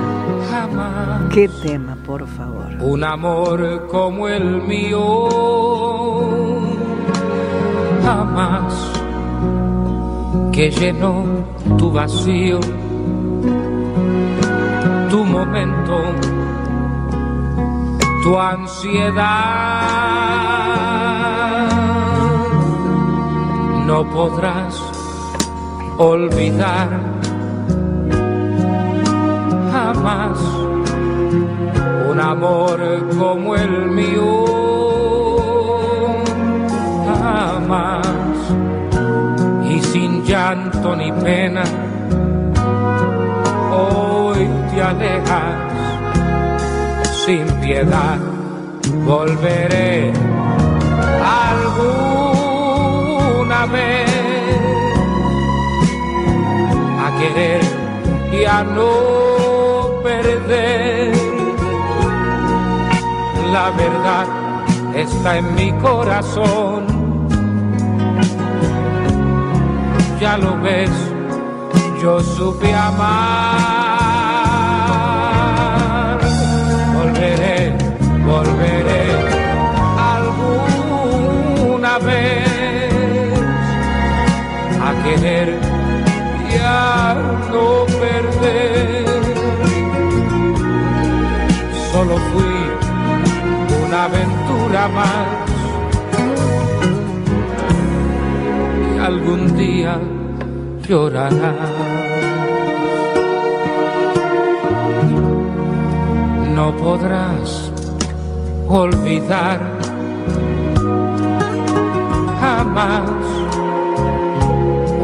Jamás. 0.49 1.33
¿Qué 1.33 1.49
tema, 1.61 1.95
por 2.05 2.27
favor? 2.27 2.69
Un 2.81 3.03
amor 3.03 3.87
como 3.89 4.27
el 4.27 4.61
mío. 4.63 5.29
Jamás 8.03 8.91
que 10.51 10.69
llenó 10.69 11.25
tu 11.77 11.91
vacío, 11.91 12.59
tu 15.09 15.23
momento, 15.23 15.97
tu 18.23 18.39
ansiedad. 18.39 20.03
No 23.87 24.05
podrás 24.11 25.02
olvidar 25.97 26.89
jamás 29.71 30.37
un 32.09 32.19
amor 32.19 32.79
como 33.17 33.55
el 33.55 33.91
mío. 33.91 34.45
Jamás 37.05 38.07
y 39.69 39.79
sin 39.81 40.23
llanto 40.23 40.95
ni 40.95 41.11
pena, 41.11 41.63
hoy 43.71 44.47
te 44.73 44.81
alejas 44.81 45.73
sin 47.25 47.45
piedad. 47.61 48.17
Volveré 49.05 50.13
alguna 51.55 52.45
vez 53.67 54.12
querer 57.19 57.61
y 58.31 58.45
a 58.45 58.63
no 58.63 60.01
perder. 60.03 61.13
La 63.51 63.69
verdad 63.71 64.25
está 64.95 65.37
en 65.37 65.55
mi 65.55 65.71
corazón. 65.73 66.85
Ya 70.19 70.37
lo 70.37 70.59
ves, 70.61 70.91
yo 72.01 72.19
supe 72.21 72.73
amar. 72.73 73.82
Aventura 94.05 94.87
más 94.89 95.27
y 98.95 98.99
algún 98.99 99.57
día 99.57 99.97
llorarás. 100.87 101.33
No 106.55 106.75
podrás 106.77 107.71
olvidar 108.67 109.59
jamás 112.41 113.09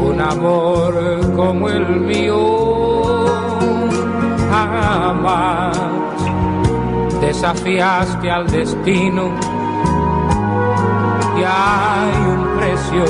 un 0.08 0.20
amor 0.20 0.94
como 1.36 1.68
el 1.68 1.86
mío. 2.00 2.60
Jamás 4.50 5.99
desafiaste 7.32 8.28
al 8.28 8.46
destino 8.50 9.30
y 11.38 11.42
hay 11.46 12.16
un 12.34 12.42
precio 12.58 13.04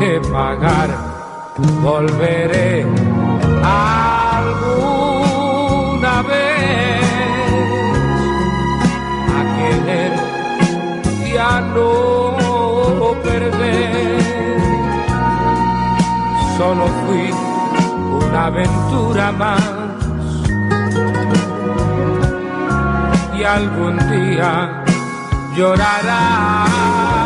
que 0.00 0.12
pagar. 0.32 0.88
Volveré 1.82 2.86
alguna 3.62 4.62
vez 6.22 7.04
a 9.36 9.40
querer 9.56 10.12
y 11.26 11.30
a 11.36 11.60
no 11.60 13.06
perder. 13.22 14.22
Solo 16.56 16.84
fui 17.02 17.26
una 18.26 18.46
aventura 18.46 19.30
más 19.32 19.73
algún 23.44 23.98
día 24.10 24.84
llorarás. 25.56 27.23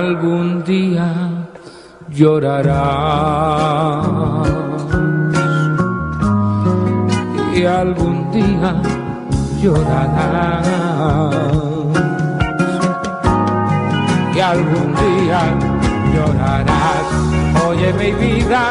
Algún 0.00 0.64
día 0.64 1.08
llorarás. 2.08 2.48
Y 7.54 7.64
algún 7.64 8.30
día 8.32 8.70
llorarás. 9.62 10.66
Y 14.34 14.40
algún 14.40 14.88
día 15.02 15.40
llorarás. 16.14 17.08
Oye 17.68 17.92
mi 18.00 18.10
vida, 18.22 18.62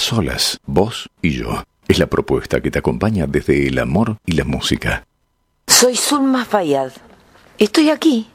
solas, 0.00 0.60
vos 0.66 1.10
y 1.22 1.32
yo. 1.32 1.64
Es 1.88 1.98
la 1.98 2.06
propuesta 2.06 2.60
que 2.60 2.70
te 2.70 2.78
acompaña 2.78 3.26
desde 3.26 3.66
el 3.66 3.78
amor 3.78 4.18
y 4.26 4.32
la 4.32 4.44
música. 4.44 5.06
Soy 5.66 5.96
Zulma 5.96 6.44
Fayad. 6.44 6.92
Estoy 7.58 7.90
aquí, 7.90 8.28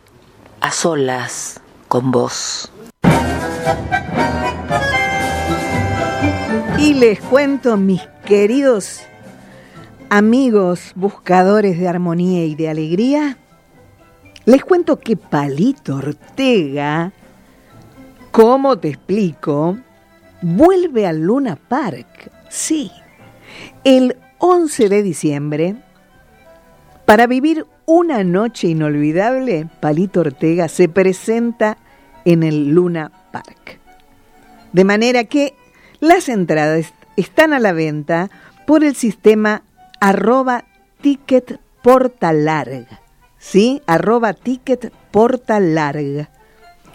a 0.62 0.72
solas, 0.72 1.62
con 1.88 2.12
vos. 2.12 2.72
Y 6.78 6.94
les 6.94 7.20
cuento, 7.20 7.78
mis 7.78 8.02
queridos 8.26 9.02
Amigos 10.10 10.92
buscadores 10.96 11.80
de 11.80 11.88
armonía 11.88 12.46
y 12.46 12.54
de 12.54 12.70
alegría, 12.70 13.38
les 14.46 14.64
cuento 14.64 15.00
que 15.00 15.18
Palito 15.18 15.96
Ortega, 15.96 17.12
¿cómo 18.32 18.78
te 18.78 18.90
explico? 18.90 19.78
Vuelve 20.48 21.08
al 21.08 21.22
Luna 21.22 21.56
Park, 21.56 22.32
sí, 22.50 22.92
el 23.84 24.16
11 24.38 24.90
de 24.90 25.02
diciembre, 25.02 25.76
para 27.06 27.26
vivir 27.26 27.66
una 27.88 28.24
noche 28.24 28.68
inolvidable, 28.68 29.68
Palito 29.80 30.20
Ortega 30.20 30.68
se 30.68 30.88
presenta 30.88 31.80
en 32.26 32.44
el 32.44 32.76
Luna 32.76 33.12
Park. 33.32 33.80
De 34.72 34.84
manera 34.84 35.24
que 35.24 35.56
las 36.00 36.30
entradas 36.30 36.94
están 37.18 37.52
a 37.52 37.60
la 37.60 37.74
venta 37.74 38.30
por 38.68 38.84
el 38.84 38.96
sistema 38.96 39.64
arroba 40.00 40.66
ticket 41.02 41.60
portalarga, 41.82 43.02
¿sí? 43.40 43.82
Arroba 43.88 44.34
ticket 44.34 44.94
portalarga. 45.10 46.30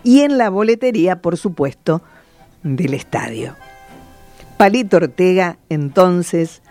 Y 0.05 0.21
en 0.21 0.39
la 0.39 0.51
boletería, 0.51 1.21
por 1.21 1.37
supuesto, 1.37 2.01
del 2.63 2.95
estadio. 2.95 3.57
Palito 4.57 4.99
Ortega, 4.99 5.57
entonces, 5.69 6.63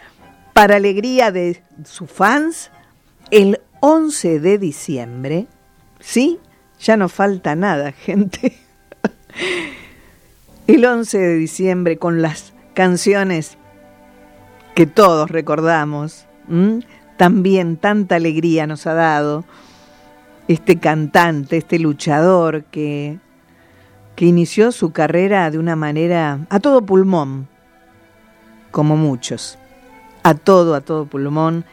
para 0.54 0.76
alegría 0.76 1.32
de 1.32 1.64
sus 1.84 2.10
fans, 2.10 2.72
el 3.32 3.62
11 3.80 4.40
de 4.40 4.58
diciembre, 4.58 5.48
¿sí? 6.00 6.40
Ya 6.80 6.98
no 6.98 7.10
falta 7.10 7.56
nada, 7.56 7.92
gente. 8.06 8.58
El 10.68 10.86
11 10.86 11.18
de 11.18 11.36
diciembre 11.36 11.98
con 11.98 12.22
las 12.22 12.54
canciones 12.74 13.58
que 14.76 14.86
todos 14.86 15.30
recordamos. 15.30 16.26
También 17.18 17.78
tanta 17.78 18.16
alegría 18.16 18.66
nos 18.66 18.88
ha 18.88 18.94
dado 18.94 19.46
este 20.48 20.80
cantante, 20.80 21.58
este 21.58 21.80
luchador 21.80 22.64
que, 22.66 23.20
que 24.20 24.26
inició 24.26 24.74
su 24.74 24.92
carrera 24.92 25.50
de 25.50 25.58
una 25.58 25.78
manera 25.78 26.46
a 26.50 26.60
todo 26.60 26.86
pulmón, 26.86 27.48
como 28.70 28.98
muchos, 28.98 29.58
a 30.24 30.34
todo, 30.34 30.76
a 30.76 30.82
todo 30.82 31.06
pulmón, 31.06 31.64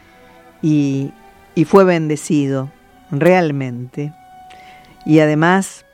y, 0.63 1.11
y 1.57 1.65
fue 1.65 1.83
bendecido, 1.83 2.71
realmente. 3.11 4.15
Y 5.05 5.19
además, 5.19 5.87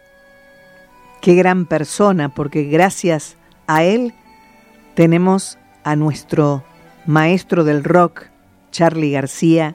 qué 1.23 1.35
gran 1.35 1.65
persona, 1.65 2.29
porque 2.29 2.65
gracias 2.65 3.39
a 3.67 3.83
él 3.85 4.13
tenemos 4.93 5.57
a 5.85 5.97
nuestro 5.97 6.65
maestro 7.07 7.65
del 7.65 7.83
rock, 7.83 8.25
Charlie 8.71 9.13
García, 9.13 9.75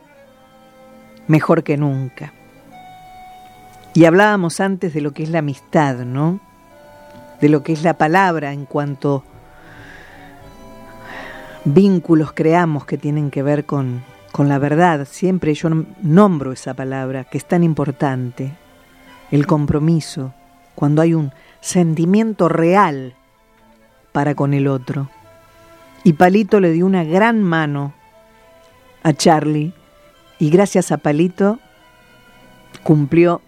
mejor 1.26 1.64
que 1.64 1.76
nunca. 1.76 2.34
Y 3.96 4.06
hablábamos 4.06 4.60
antes 4.60 4.94
de 4.94 5.02
lo 5.02 5.12
que 5.14 5.24
es 5.24 5.30
la 5.30 5.40
amistad, 5.40 6.06
¿no? 6.06 6.40
De 7.42 7.50
lo 7.50 7.64
que 7.64 7.74
es 7.74 7.84
la 7.84 7.96
palabra 7.96 8.54
en 8.54 8.66
cuanto 8.66 9.24
vínculos 11.66 12.32
creamos 12.32 12.86
que 12.86 12.98
tienen 12.98 13.30
que 13.30 13.44
ver 13.44 13.66
con, 13.66 14.04
con 14.32 14.50
la 14.50 14.60
verdad. 14.60 15.08
Siempre 15.10 15.54
yo 15.54 15.70
nombro 16.02 16.52
esa 16.52 16.74
palabra, 16.74 17.26
que 17.26 17.38
es 17.38 17.46
tan 17.46 17.64
importante. 17.64 18.56
El 19.32 19.46
compromiso, 19.46 20.34
cuando 20.76 21.02
hay 21.02 21.14
un 21.14 21.32
sentimiento 21.60 22.48
real 22.50 23.16
para 24.12 24.36
con 24.36 24.54
el 24.54 24.68
otro. 24.68 25.10
Y 26.04 26.14
Palito 26.14 26.60
le 26.60 26.72
dio 26.72 26.86
una 26.86 27.04
gran 27.04 27.44
mano 27.44 27.94
a 29.04 29.14
Charlie 29.14 29.74
y 30.40 30.50
gracias 30.50 30.92
a 30.92 30.98
Palito 30.98 31.60
cumplió 32.84 33.42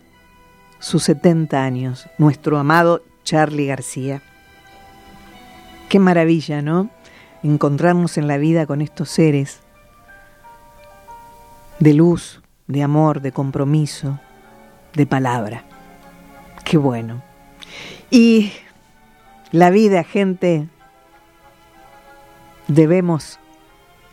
sus 0.80 1.04
70 1.04 1.64
años, 1.64 2.08
nuestro 2.18 2.58
amado 2.58 3.04
Charlie 3.30 3.68
García. 3.68 4.24
Qué 5.88 6.00
maravilla, 6.00 6.64
¿no? 6.64 6.90
Encontrarnos 7.44 8.18
en 8.18 8.28
la 8.28 8.40
vida 8.40 8.66
con 8.66 8.82
estos 8.82 9.08
seres 9.10 9.60
de 11.78 11.94
luz, 11.94 12.42
de 12.66 12.82
amor, 12.82 13.22
de 13.22 13.32
compromiso, 13.32 14.20
de 14.96 15.06
palabra. 15.06 15.64
Qué 16.66 16.78
bueno. 16.78 17.22
Y 18.10 18.52
la 19.52 19.70
vida, 19.70 20.04
gente, 20.04 20.68
debemos 22.68 23.38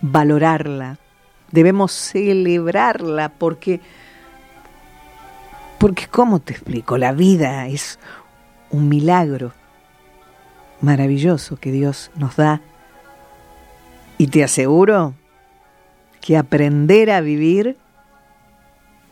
valorarla, 0.03 0.99
debemos 1.53 1.93
celebrarla, 1.93 3.31
porque, 3.31 3.81
porque, 5.79 6.07
¿cómo 6.07 6.39
te 6.39 6.53
explico? 6.53 6.99
La 6.99 7.13
vida 7.13 7.67
es 7.67 7.99
un 8.71 8.89
milagro 8.89 9.53
maravilloso 10.81 11.57
que 11.57 11.73
Dios 11.73 12.11
nos 12.17 12.37
da. 12.37 12.61
Y 14.19 14.29
te 14.29 14.45
aseguro 14.45 15.15
que 16.21 16.37
aprender 16.37 17.11
a 17.11 17.21
vivir 17.21 17.77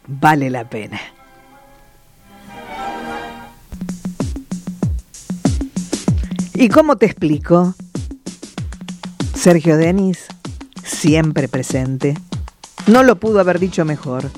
vale 0.06 0.50
la 0.50 0.68
pena. 0.68 1.00
¿Y 6.54 6.68
cómo 6.68 6.96
te 6.96 7.06
explico? 7.06 7.74
Sergio 9.34 9.76
Denis, 9.76 10.26
siempre 10.84 11.48
presente. 11.48 12.14
No 12.86 13.02
lo 13.02 13.16
pudo 13.16 13.40
haber 13.40 13.58
dicho 13.58 13.84
mejor. 13.84 14.30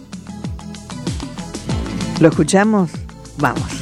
¿Lo 2.21 2.29
escuchamos? 2.29 2.91
Vamos. 3.39 3.76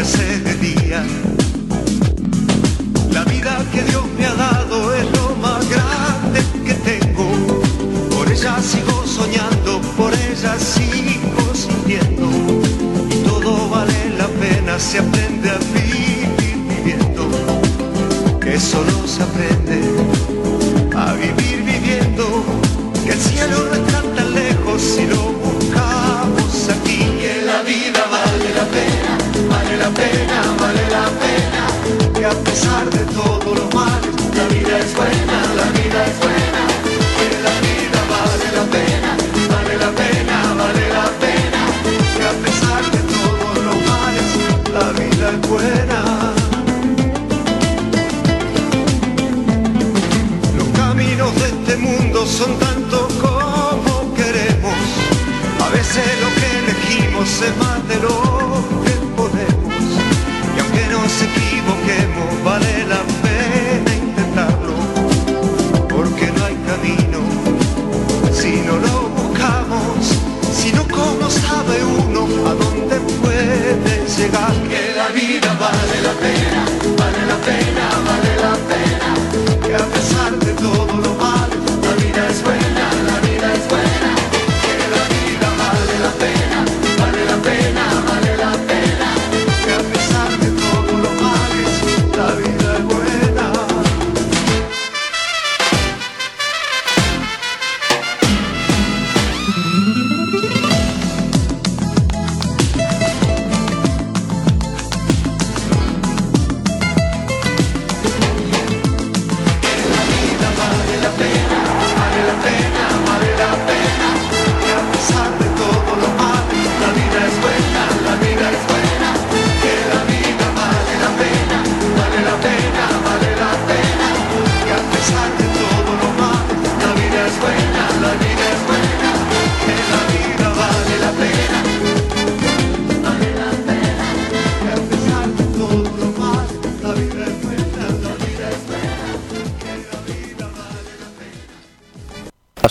Y 0.00 0.02
se 0.02 0.54
día. 0.54 1.29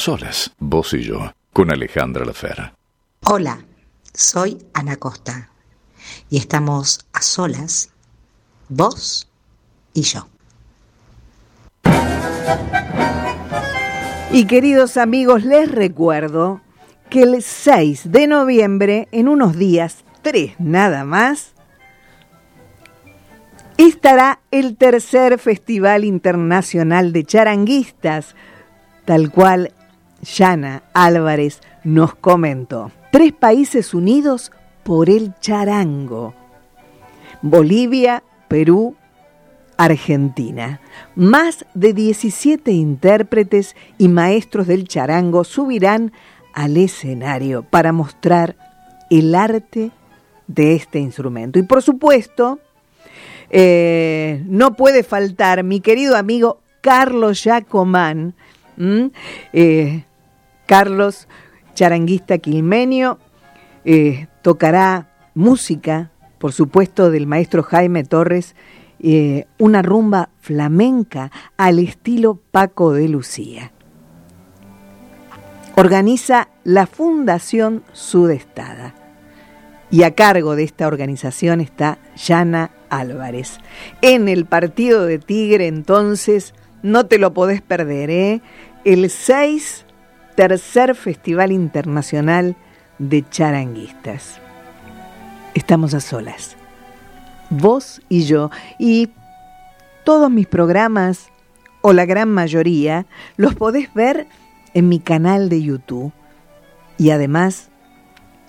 Solas, 0.10 0.52
vos 0.58 0.92
y 0.96 1.04
yo, 1.04 1.34
con 1.54 1.72
Alejandra 1.72 2.26
Lafera. 2.26 2.74
Hola, 3.26 3.60
soy 4.12 4.58
Ana 4.74 4.96
Costa 4.96 5.52
y 6.32 6.40
estamos 6.40 7.06
a 7.14 7.22
solas, 7.22 7.92
vos 8.70 9.30
y 9.94 10.02
yo. 10.02 10.28
Y 14.32 14.46
queridos 14.46 14.98
amigos, 14.98 15.44
les 15.44 15.70
recuerdo 15.72 16.62
que 17.12 17.22
el 17.22 17.44
6 17.44 18.12
de 18.12 18.26
noviembre, 18.26 19.10
en 19.12 19.28
unos 19.28 19.58
días, 19.58 20.04
tres 20.24 20.56
nada 20.58 21.04
más, 21.04 21.54
estará 23.78 24.40
el 24.50 24.76
tercer 24.76 25.38
Festival 25.38 26.04
Internacional 26.04 27.14
de 27.14 27.26
Charanguistas, 27.26 28.36
tal 29.06 29.30
cual 29.30 29.72
Yana 30.22 30.84
Álvarez 30.94 31.62
nos 31.84 32.16
comentó. 32.16 32.92
Tres 33.12 33.34
países 33.34 33.94
unidos 33.94 34.52
por 34.84 35.10
el 35.10 35.34
charango. 35.40 36.34
Bolivia, 37.42 38.24
Perú, 38.48 38.96
Argentina. 39.78 40.82
Más 41.16 41.66
de 41.74 41.94
17 41.94 42.72
intérpretes 42.72 43.76
y 43.98 44.10
maestros 44.10 44.68
del 44.68 44.88
charango 44.88 45.44
subirán 45.44 46.12
al 46.54 46.76
escenario 46.78 47.64
para 47.64 47.94
mostrar 47.94 48.58
el 49.10 49.34
arte 49.36 49.92
de 50.48 50.76
este 50.76 51.00
instrumento. 51.00 51.60
Y 51.60 51.64
por 51.64 51.82
supuesto, 51.82 52.60
eh, 53.50 54.44
no 54.48 54.76
puede 54.76 55.04
faltar 55.04 55.64
mi 55.64 55.80
querido 55.80 56.18
amigo 56.18 56.60
Carlos 56.82 57.44
Yacomán, 57.44 58.34
eh, 59.54 60.04
Carlos, 60.70 61.28
charanguista 61.74 62.38
quilmenio, 62.38 63.18
eh, 63.86 64.28
tocará 64.44 65.10
música, 65.34 66.12
por 66.38 66.54
supuesto, 66.54 67.10
del 67.10 67.26
maestro 67.26 67.64
Jaime 67.64 68.04
Torres, 68.04 68.56
una 69.58 69.82
rumba 69.82 70.30
flamenca 70.42 71.32
al 71.58 71.80
estilo 71.80 72.40
Paco 72.52 72.94
de 72.94 73.08
Lucía. 73.10 73.72
Organiza 75.76 76.50
la 76.64 76.86
Fundación 76.86 77.84
Sudestada 77.92 78.94
y 79.90 80.04
a 80.04 80.14
cargo 80.14 80.56
de 80.56 80.66
esta 80.66 80.86
organización 80.86 81.62
está 81.62 81.98
Yana 82.16 82.70
Álvarez. 82.92 83.58
En 84.04 84.28
el 84.28 84.46
partido 84.46 85.08
de 85.08 85.18
Tigre, 85.18 85.66
entonces, 85.66 86.54
no 86.84 87.08
te 87.08 87.18
lo 87.18 87.34
podés 87.34 87.64
perder, 87.64 88.12
¿eh? 88.12 88.42
El 88.86 89.10
6, 89.10 89.86
tercer 90.40 90.96
Festival 90.96 91.52
Internacional 91.52 92.56
de 92.98 93.28
Charanguistas. 93.30 94.40
Estamos 95.54 95.94
a 95.94 96.00
solas, 96.00 96.56
vos 97.50 98.02
y 98.08 98.24
yo, 98.24 98.50
y 98.78 99.10
todos 100.06 100.32
mis 100.32 100.48
programas, 100.48 101.28
o 101.82 101.92
la 101.92 102.06
gran 102.06 102.30
mayoría, 102.30 103.06
los 103.36 103.54
podés 103.54 103.94
ver 103.94 104.28
en 104.74 104.88
mi 104.88 105.02
canal 105.02 105.50
de 105.50 105.62
YouTube. 105.62 106.14
Y 106.98 107.10
además, 107.10 107.68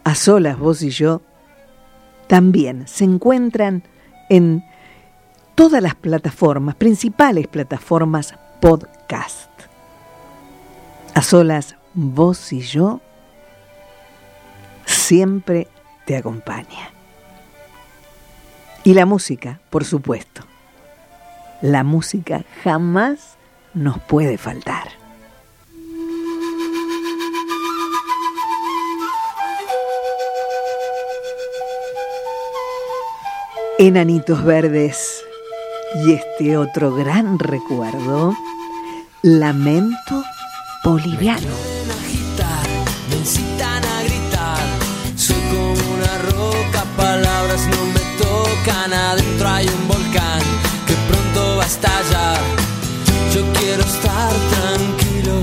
a 0.05 0.15
solas 0.15 0.61
vos 0.61 0.83
y 0.83 0.91
yo, 0.91 1.23
también 2.29 2.87
se 2.87 3.03
encuentran 3.03 3.83
en 4.29 4.63
todas 5.57 5.83
las 5.83 5.97
plataformas, 5.97 6.77
principales 6.77 7.49
plataformas 7.49 8.37
podcast. 8.61 9.51
A 11.17 11.23
solas, 11.23 11.75
vos 11.95 12.53
y 12.53 12.61
yo 12.61 13.01
siempre 14.87 15.69
te 16.07 16.17
acompaña. 16.17 16.91
Y 18.85 18.95
la 18.95 19.07
música, 19.07 19.61
por 19.71 19.85
supuesto. 19.85 20.43
La 21.61 21.85
música 21.85 22.45
jamás 22.65 23.37
nos 23.75 23.99
puede 23.99 24.39
faltar. 24.39 24.89
Enanitos 33.79 34.45
Verdes. 34.45 35.25
Y 36.05 36.13
este 36.13 36.57
otro 36.57 36.95
gran 36.95 37.39
recuerdo, 37.39 38.37
Lamento 39.23 40.23
Boliviano. 40.83 41.47
Me 43.11 43.17
incitan 43.17 43.85
a 43.85 44.03
gritar, 44.03 44.59
soy 45.15 45.37
como 45.51 45.95
una 45.95 46.19
roca, 46.31 46.85
palabras 46.97 47.61
no 47.67 47.85
me 47.87 48.01
tocan, 48.17 48.93
adentro 48.93 49.49
hay 49.49 49.67
un 49.69 49.89
volcán 49.89 50.41
que 50.87 50.95
pronto 51.09 51.57
va 51.57 51.65
a 51.65 51.67
estallar. 51.67 52.41
Yo 53.35 53.43
quiero 53.61 53.83
estar 53.83 54.33
tranquilo, 54.55 55.43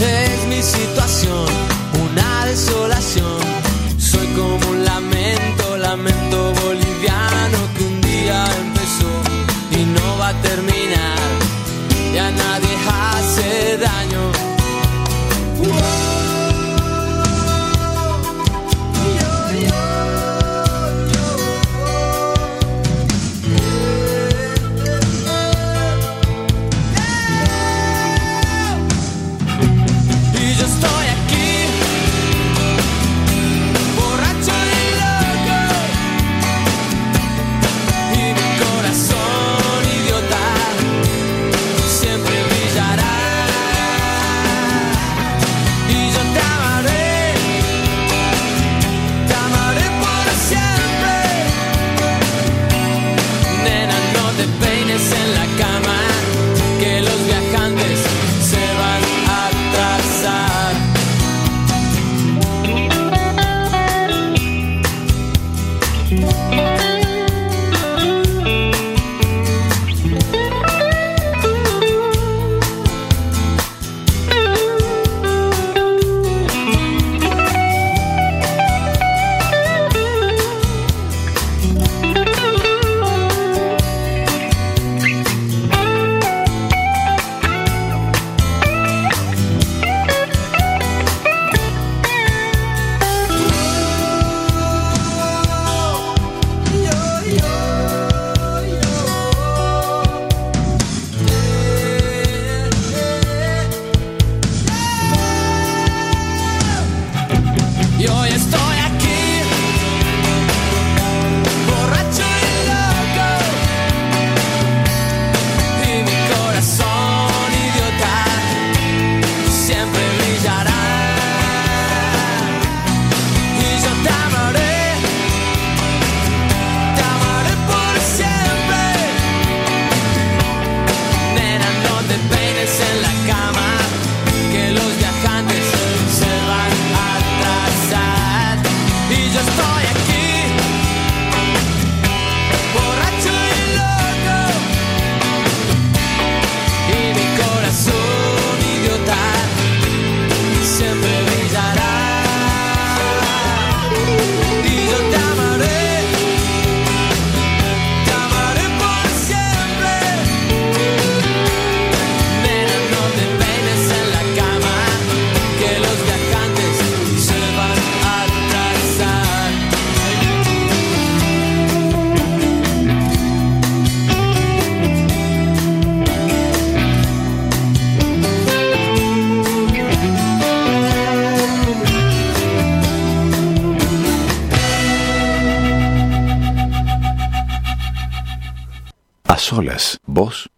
es 0.00 0.46
mi 0.48 0.60
situación, 0.60 1.46
una 2.10 2.46
desolación, 2.46 3.40
soy 3.98 4.26
como 4.28 4.70
un 4.70 4.84
lamento, 4.84 5.76
lamento 5.76 6.52
boliviano 6.62 6.89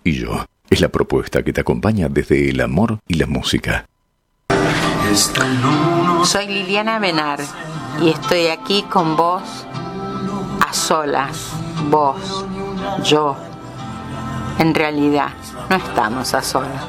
y 0.04 0.12
yo. 0.14 0.46
Es 0.70 0.80
la 0.80 0.88
propuesta 0.88 1.42
que 1.42 1.52
te 1.52 1.60
acompaña 1.60 2.08
desde 2.08 2.50
el 2.50 2.60
amor 2.60 3.00
y 3.06 3.14
la 3.14 3.26
música. 3.26 3.86
Soy 6.24 6.46
Liliana 6.46 6.98
Benar 6.98 7.40
y 8.00 8.08
estoy 8.08 8.46
aquí 8.46 8.82
con 8.84 9.16
vos 9.16 9.42
a 10.66 10.72
solas, 10.72 11.52
vos, 11.90 12.46
yo. 13.04 13.36
En 14.58 14.74
realidad, 14.74 15.30
no 15.68 15.76
estamos 15.76 16.34
a 16.34 16.42
solas, 16.42 16.84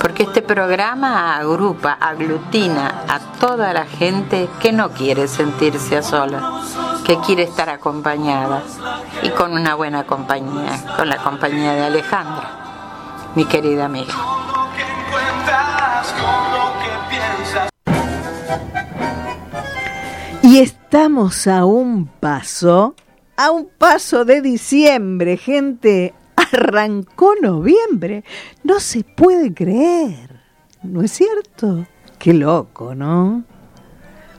porque 0.00 0.24
este 0.24 0.42
programa 0.42 1.36
agrupa, 1.36 1.92
aglutina 1.92 3.04
a 3.08 3.18
toda 3.38 3.72
la 3.72 3.86
gente 3.86 4.48
que 4.60 4.72
no 4.72 4.90
quiere 4.90 5.26
sentirse 5.28 5.96
a 5.96 6.02
solas, 6.02 6.53
que 7.04 7.18
quiere 7.18 7.42
estar 7.42 7.68
acompañada 7.68 8.62
y 9.22 9.28
con 9.30 9.52
una 9.52 9.74
buena 9.74 10.04
compañía, 10.04 10.94
con 10.96 11.08
la 11.08 11.18
compañía 11.18 11.74
de 11.74 11.84
Alejandra, 11.84 13.30
mi 13.34 13.44
querida 13.44 13.84
amiga. 13.84 14.14
Y 20.42 20.58
estamos 20.60 21.46
a 21.46 21.64
un 21.64 22.06
paso, 22.06 22.94
a 23.36 23.50
un 23.50 23.68
paso 23.78 24.24
de 24.24 24.40
diciembre, 24.40 25.36
gente. 25.36 26.14
Arrancó 26.36 27.34
noviembre. 27.40 28.24
No 28.62 28.78
se 28.78 29.04
puede 29.04 29.52
creer. 29.52 30.40
¿No 30.82 31.02
es 31.02 31.12
cierto? 31.12 31.86
Qué 32.18 32.34
loco, 32.34 32.94
¿no? 32.94 33.44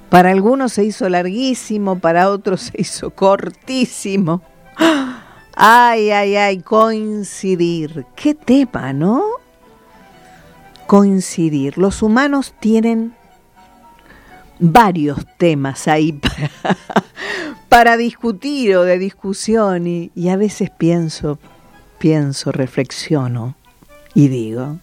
Para 0.09 0.31
algunos 0.31 0.73
se 0.73 0.83
hizo 0.83 1.09
larguísimo, 1.09 1.99
para 1.99 2.29
otros 2.29 2.61
se 2.61 2.81
hizo 2.81 3.09
cortísimo. 3.11 4.41
Ay, 5.57 6.11
ay, 6.11 6.35
ay, 6.35 6.59
coincidir. 6.59 8.05
Qué 8.13 8.35
tema, 8.35 8.91
¿no? 8.91 9.23
Coincidir. 10.85 11.77
Los 11.77 12.01
humanos 12.01 12.53
tienen 12.59 13.15
varios 14.59 15.25
temas 15.37 15.87
ahí 15.87 16.11
para, 16.11 16.51
para 17.69 17.95
discutir 17.95 18.75
o 18.75 18.83
de 18.83 18.99
discusión 18.99 19.87
y, 19.87 20.11
y 20.13 20.27
a 20.27 20.35
veces 20.35 20.71
pienso, 20.71 21.39
pienso, 21.99 22.51
reflexiono 22.51 23.55
y 24.13 24.29
digo, 24.29 24.77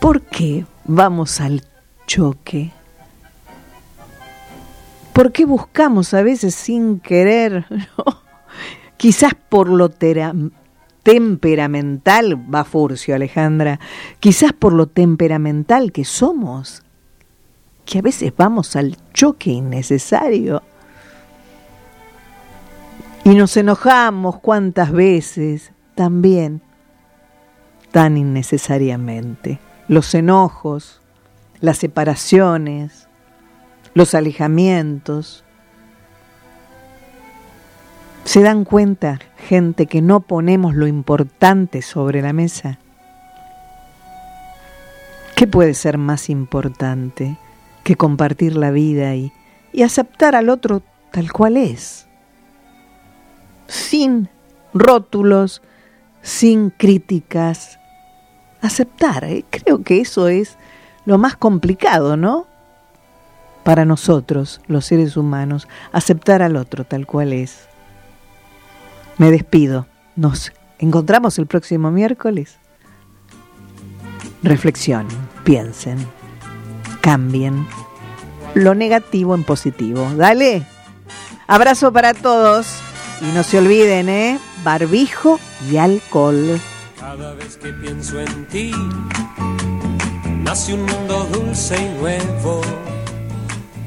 ¿por 0.00 0.22
qué 0.22 0.64
vamos 0.84 1.40
al 1.40 1.62
choque? 2.06 2.72
¿Por 5.16 5.32
qué 5.32 5.44
buscamos 5.46 6.12
a 6.12 6.22
veces 6.22 6.54
sin 6.54 7.00
querer? 7.00 7.64
Quizás 8.98 9.32
por 9.34 9.70
lo 9.70 9.88
temperamental, 9.88 12.54
va 12.54 12.64
Furcio 12.64 13.14
Alejandra, 13.14 13.80
quizás 14.20 14.52
por 14.52 14.74
lo 14.74 14.88
temperamental 14.88 15.90
que 15.90 16.04
somos, 16.04 16.82
que 17.86 18.00
a 18.00 18.02
veces 18.02 18.34
vamos 18.36 18.76
al 18.76 18.98
choque 19.14 19.52
innecesario. 19.52 20.62
Y 23.24 23.30
nos 23.30 23.56
enojamos 23.56 24.38
cuántas 24.40 24.92
veces 24.92 25.72
también, 25.94 26.60
tan 27.90 28.18
innecesariamente. 28.18 29.60
Los 29.88 30.14
enojos, 30.14 31.00
las 31.60 31.78
separaciones, 31.78 33.05
los 33.96 34.14
alejamientos. 34.14 35.42
¿Se 38.24 38.42
dan 38.42 38.64
cuenta, 38.64 39.20
gente, 39.48 39.86
que 39.86 40.02
no 40.02 40.20
ponemos 40.20 40.74
lo 40.74 40.86
importante 40.86 41.80
sobre 41.80 42.20
la 42.20 42.34
mesa? 42.34 42.78
¿Qué 45.34 45.46
puede 45.46 45.72
ser 45.72 45.96
más 45.96 46.28
importante 46.28 47.38
que 47.84 47.96
compartir 47.96 48.54
la 48.54 48.70
vida 48.70 49.14
y, 49.14 49.32
y 49.72 49.82
aceptar 49.82 50.36
al 50.36 50.50
otro 50.50 50.82
tal 51.10 51.32
cual 51.32 51.56
es? 51.56 52.06
Sin 53.66 54.28
rótulos, 54.74 55.62
sin 56.20 56.68
críticas. 56.68 57.78
Aceptar, 58.60 59.24
¿eh? 59.24 59.46
creo 59.48 59.82
que 59.82 60.02
eso 60.02 60.28
es 60.28 60.58
lo 61.06 61.16
más 61.16 61.34
complicado, 61.36 62.18
¿no? 62.18 62.46
Para 63.66 63.84
nosotros, 63.84 64.60
los 64.68 64.84
seres 64.86 65.16
humanos, 65.16 65.66
aceptar 65.90 66.40
al 66.40 66.54
otro 66.54 66.84
tal 66.84 67.04
cual 67.04 67.32
es. 67.32 67.66
Me 69.18 69.30
despido. 69.30 69.88
Nos 70.14 70.52
encontramos 70.78 71.36
el 71.38 71.46
próximo 71.46 71.90
miércoles. 71.90 72.58
Reflexionen, 74.44 75.18
piensen, 75.42 75.98
cambien 77.00 77.66
lo 78.56 78.74
negativo 78.76 79.34
en 79.34 79.44
positivo. 79.44 80.10
Dale. 80.16 80.64
Abrazo 81.46 81.92
para 81.92 82.14
todos. 82.14 82.66
Y 83.20 83.26
no 83.34 83.42
se 83.42 83.58
olviden, 83.58 84.08
¿eh? 84.08 84.38
Barbijo 84.64 85.40
y 85.70 85.76
alcohol. 85.76 86.60
Cada 86.98 87.34
vez 87.34 87.56
que 87.56 87.72
pienso 87.72 88.20
en 88.20 88.46
ti, 88.46 88.72
nace 90.42 90.74
un 90.74 90.84
mundo 90.84 91.24
dulce 91.32 91.76
y 91.76 92.00
nuevo, 92.00 92.60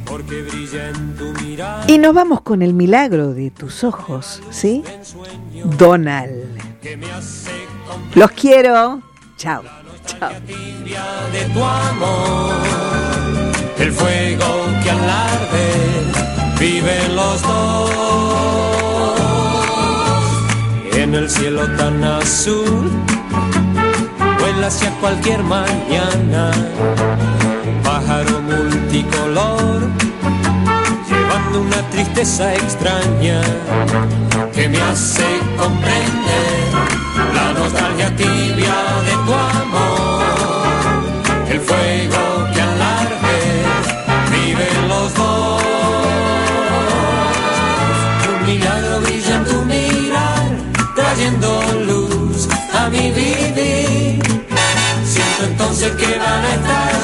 porque 0.09 0.41
brilla 0.41 0.89
en 0.89 1.15
tu 1.15 1.31
mirada. 1.43 1.85
Y 1.87 1.97
nos 1.99 2.13
vamos 2.13 2.41
con 2.41 2.61
el 2.61 2.73
milagro 2.73 3.33
de 3.33 3.51
tus 3.51 3.83
ojos, 3.83 4.41
¿sí? 4.49 4.83
Donald. 5.77 6.57
Los 8.15 8.31
quiero. 8.31 9.01
Chao. 9.37 9.63
Chao. 10.05 10.31
de 11.31 11.45
tu 11.53 11.63
amor, 11.63 12.55
el 13.77 13.91
fuego 13.91 14.65
que 14.83 14.89
al 14.89 15.09
arder 15.09 16.03
viven 16.59 17.15
los 17.15 17.41
dos. 17.43 17.89
En 20.93 21.13
el 21.15 21.29
cielo 21.29 21.65
tan 21.77 22.03
azul, 22.03 22.91
vuela 24.39 24.67
hacia 24.67 24.89
cualquier 24.99 25.43
mañana, 25.43 26.51
un 27.65 27.81
pájaro 27.83 28.41
multicolor, 28.41 29.58
una 31.57 31.81
tristeza 31.89 32.53
extraña 32.53 33.41
que 34.53 34.69
me 34.69 34.79
hace 34.81 35.25
comprender 35.57 36.59
la 37.33 37.53
nostalgia 37.53 38.15
tibia 38.15 38.75
de 39.07 39.11
tu 39.25 39.33
amor, 39.33 40.23
el 41.49 41.59
fuego 41.59 42.47
que 42.53 42.61
al 42.61 42.81
arder 42.81 43.65
viven 44.31 44.87
los 44.87 45.13
dos. 45.13 45.63
Un 48.29 48.45
milagro 48.45 49.01
brilla 49.01 49.35
en 49.35 49.45
tu 49.45 49.65
mirar, 49.65 50.49
trayendo 50.95 51.61
luz 51.87 52.47
a 52.73 52.89
mi 52.89 53.11
vivir. 53.11 54.21
Siento 55.05 55.43
entonces 55.45 55.91
que 55.93 56.17
van 56.17 56.45
a 56.45 56.53
estar 56.53 56.98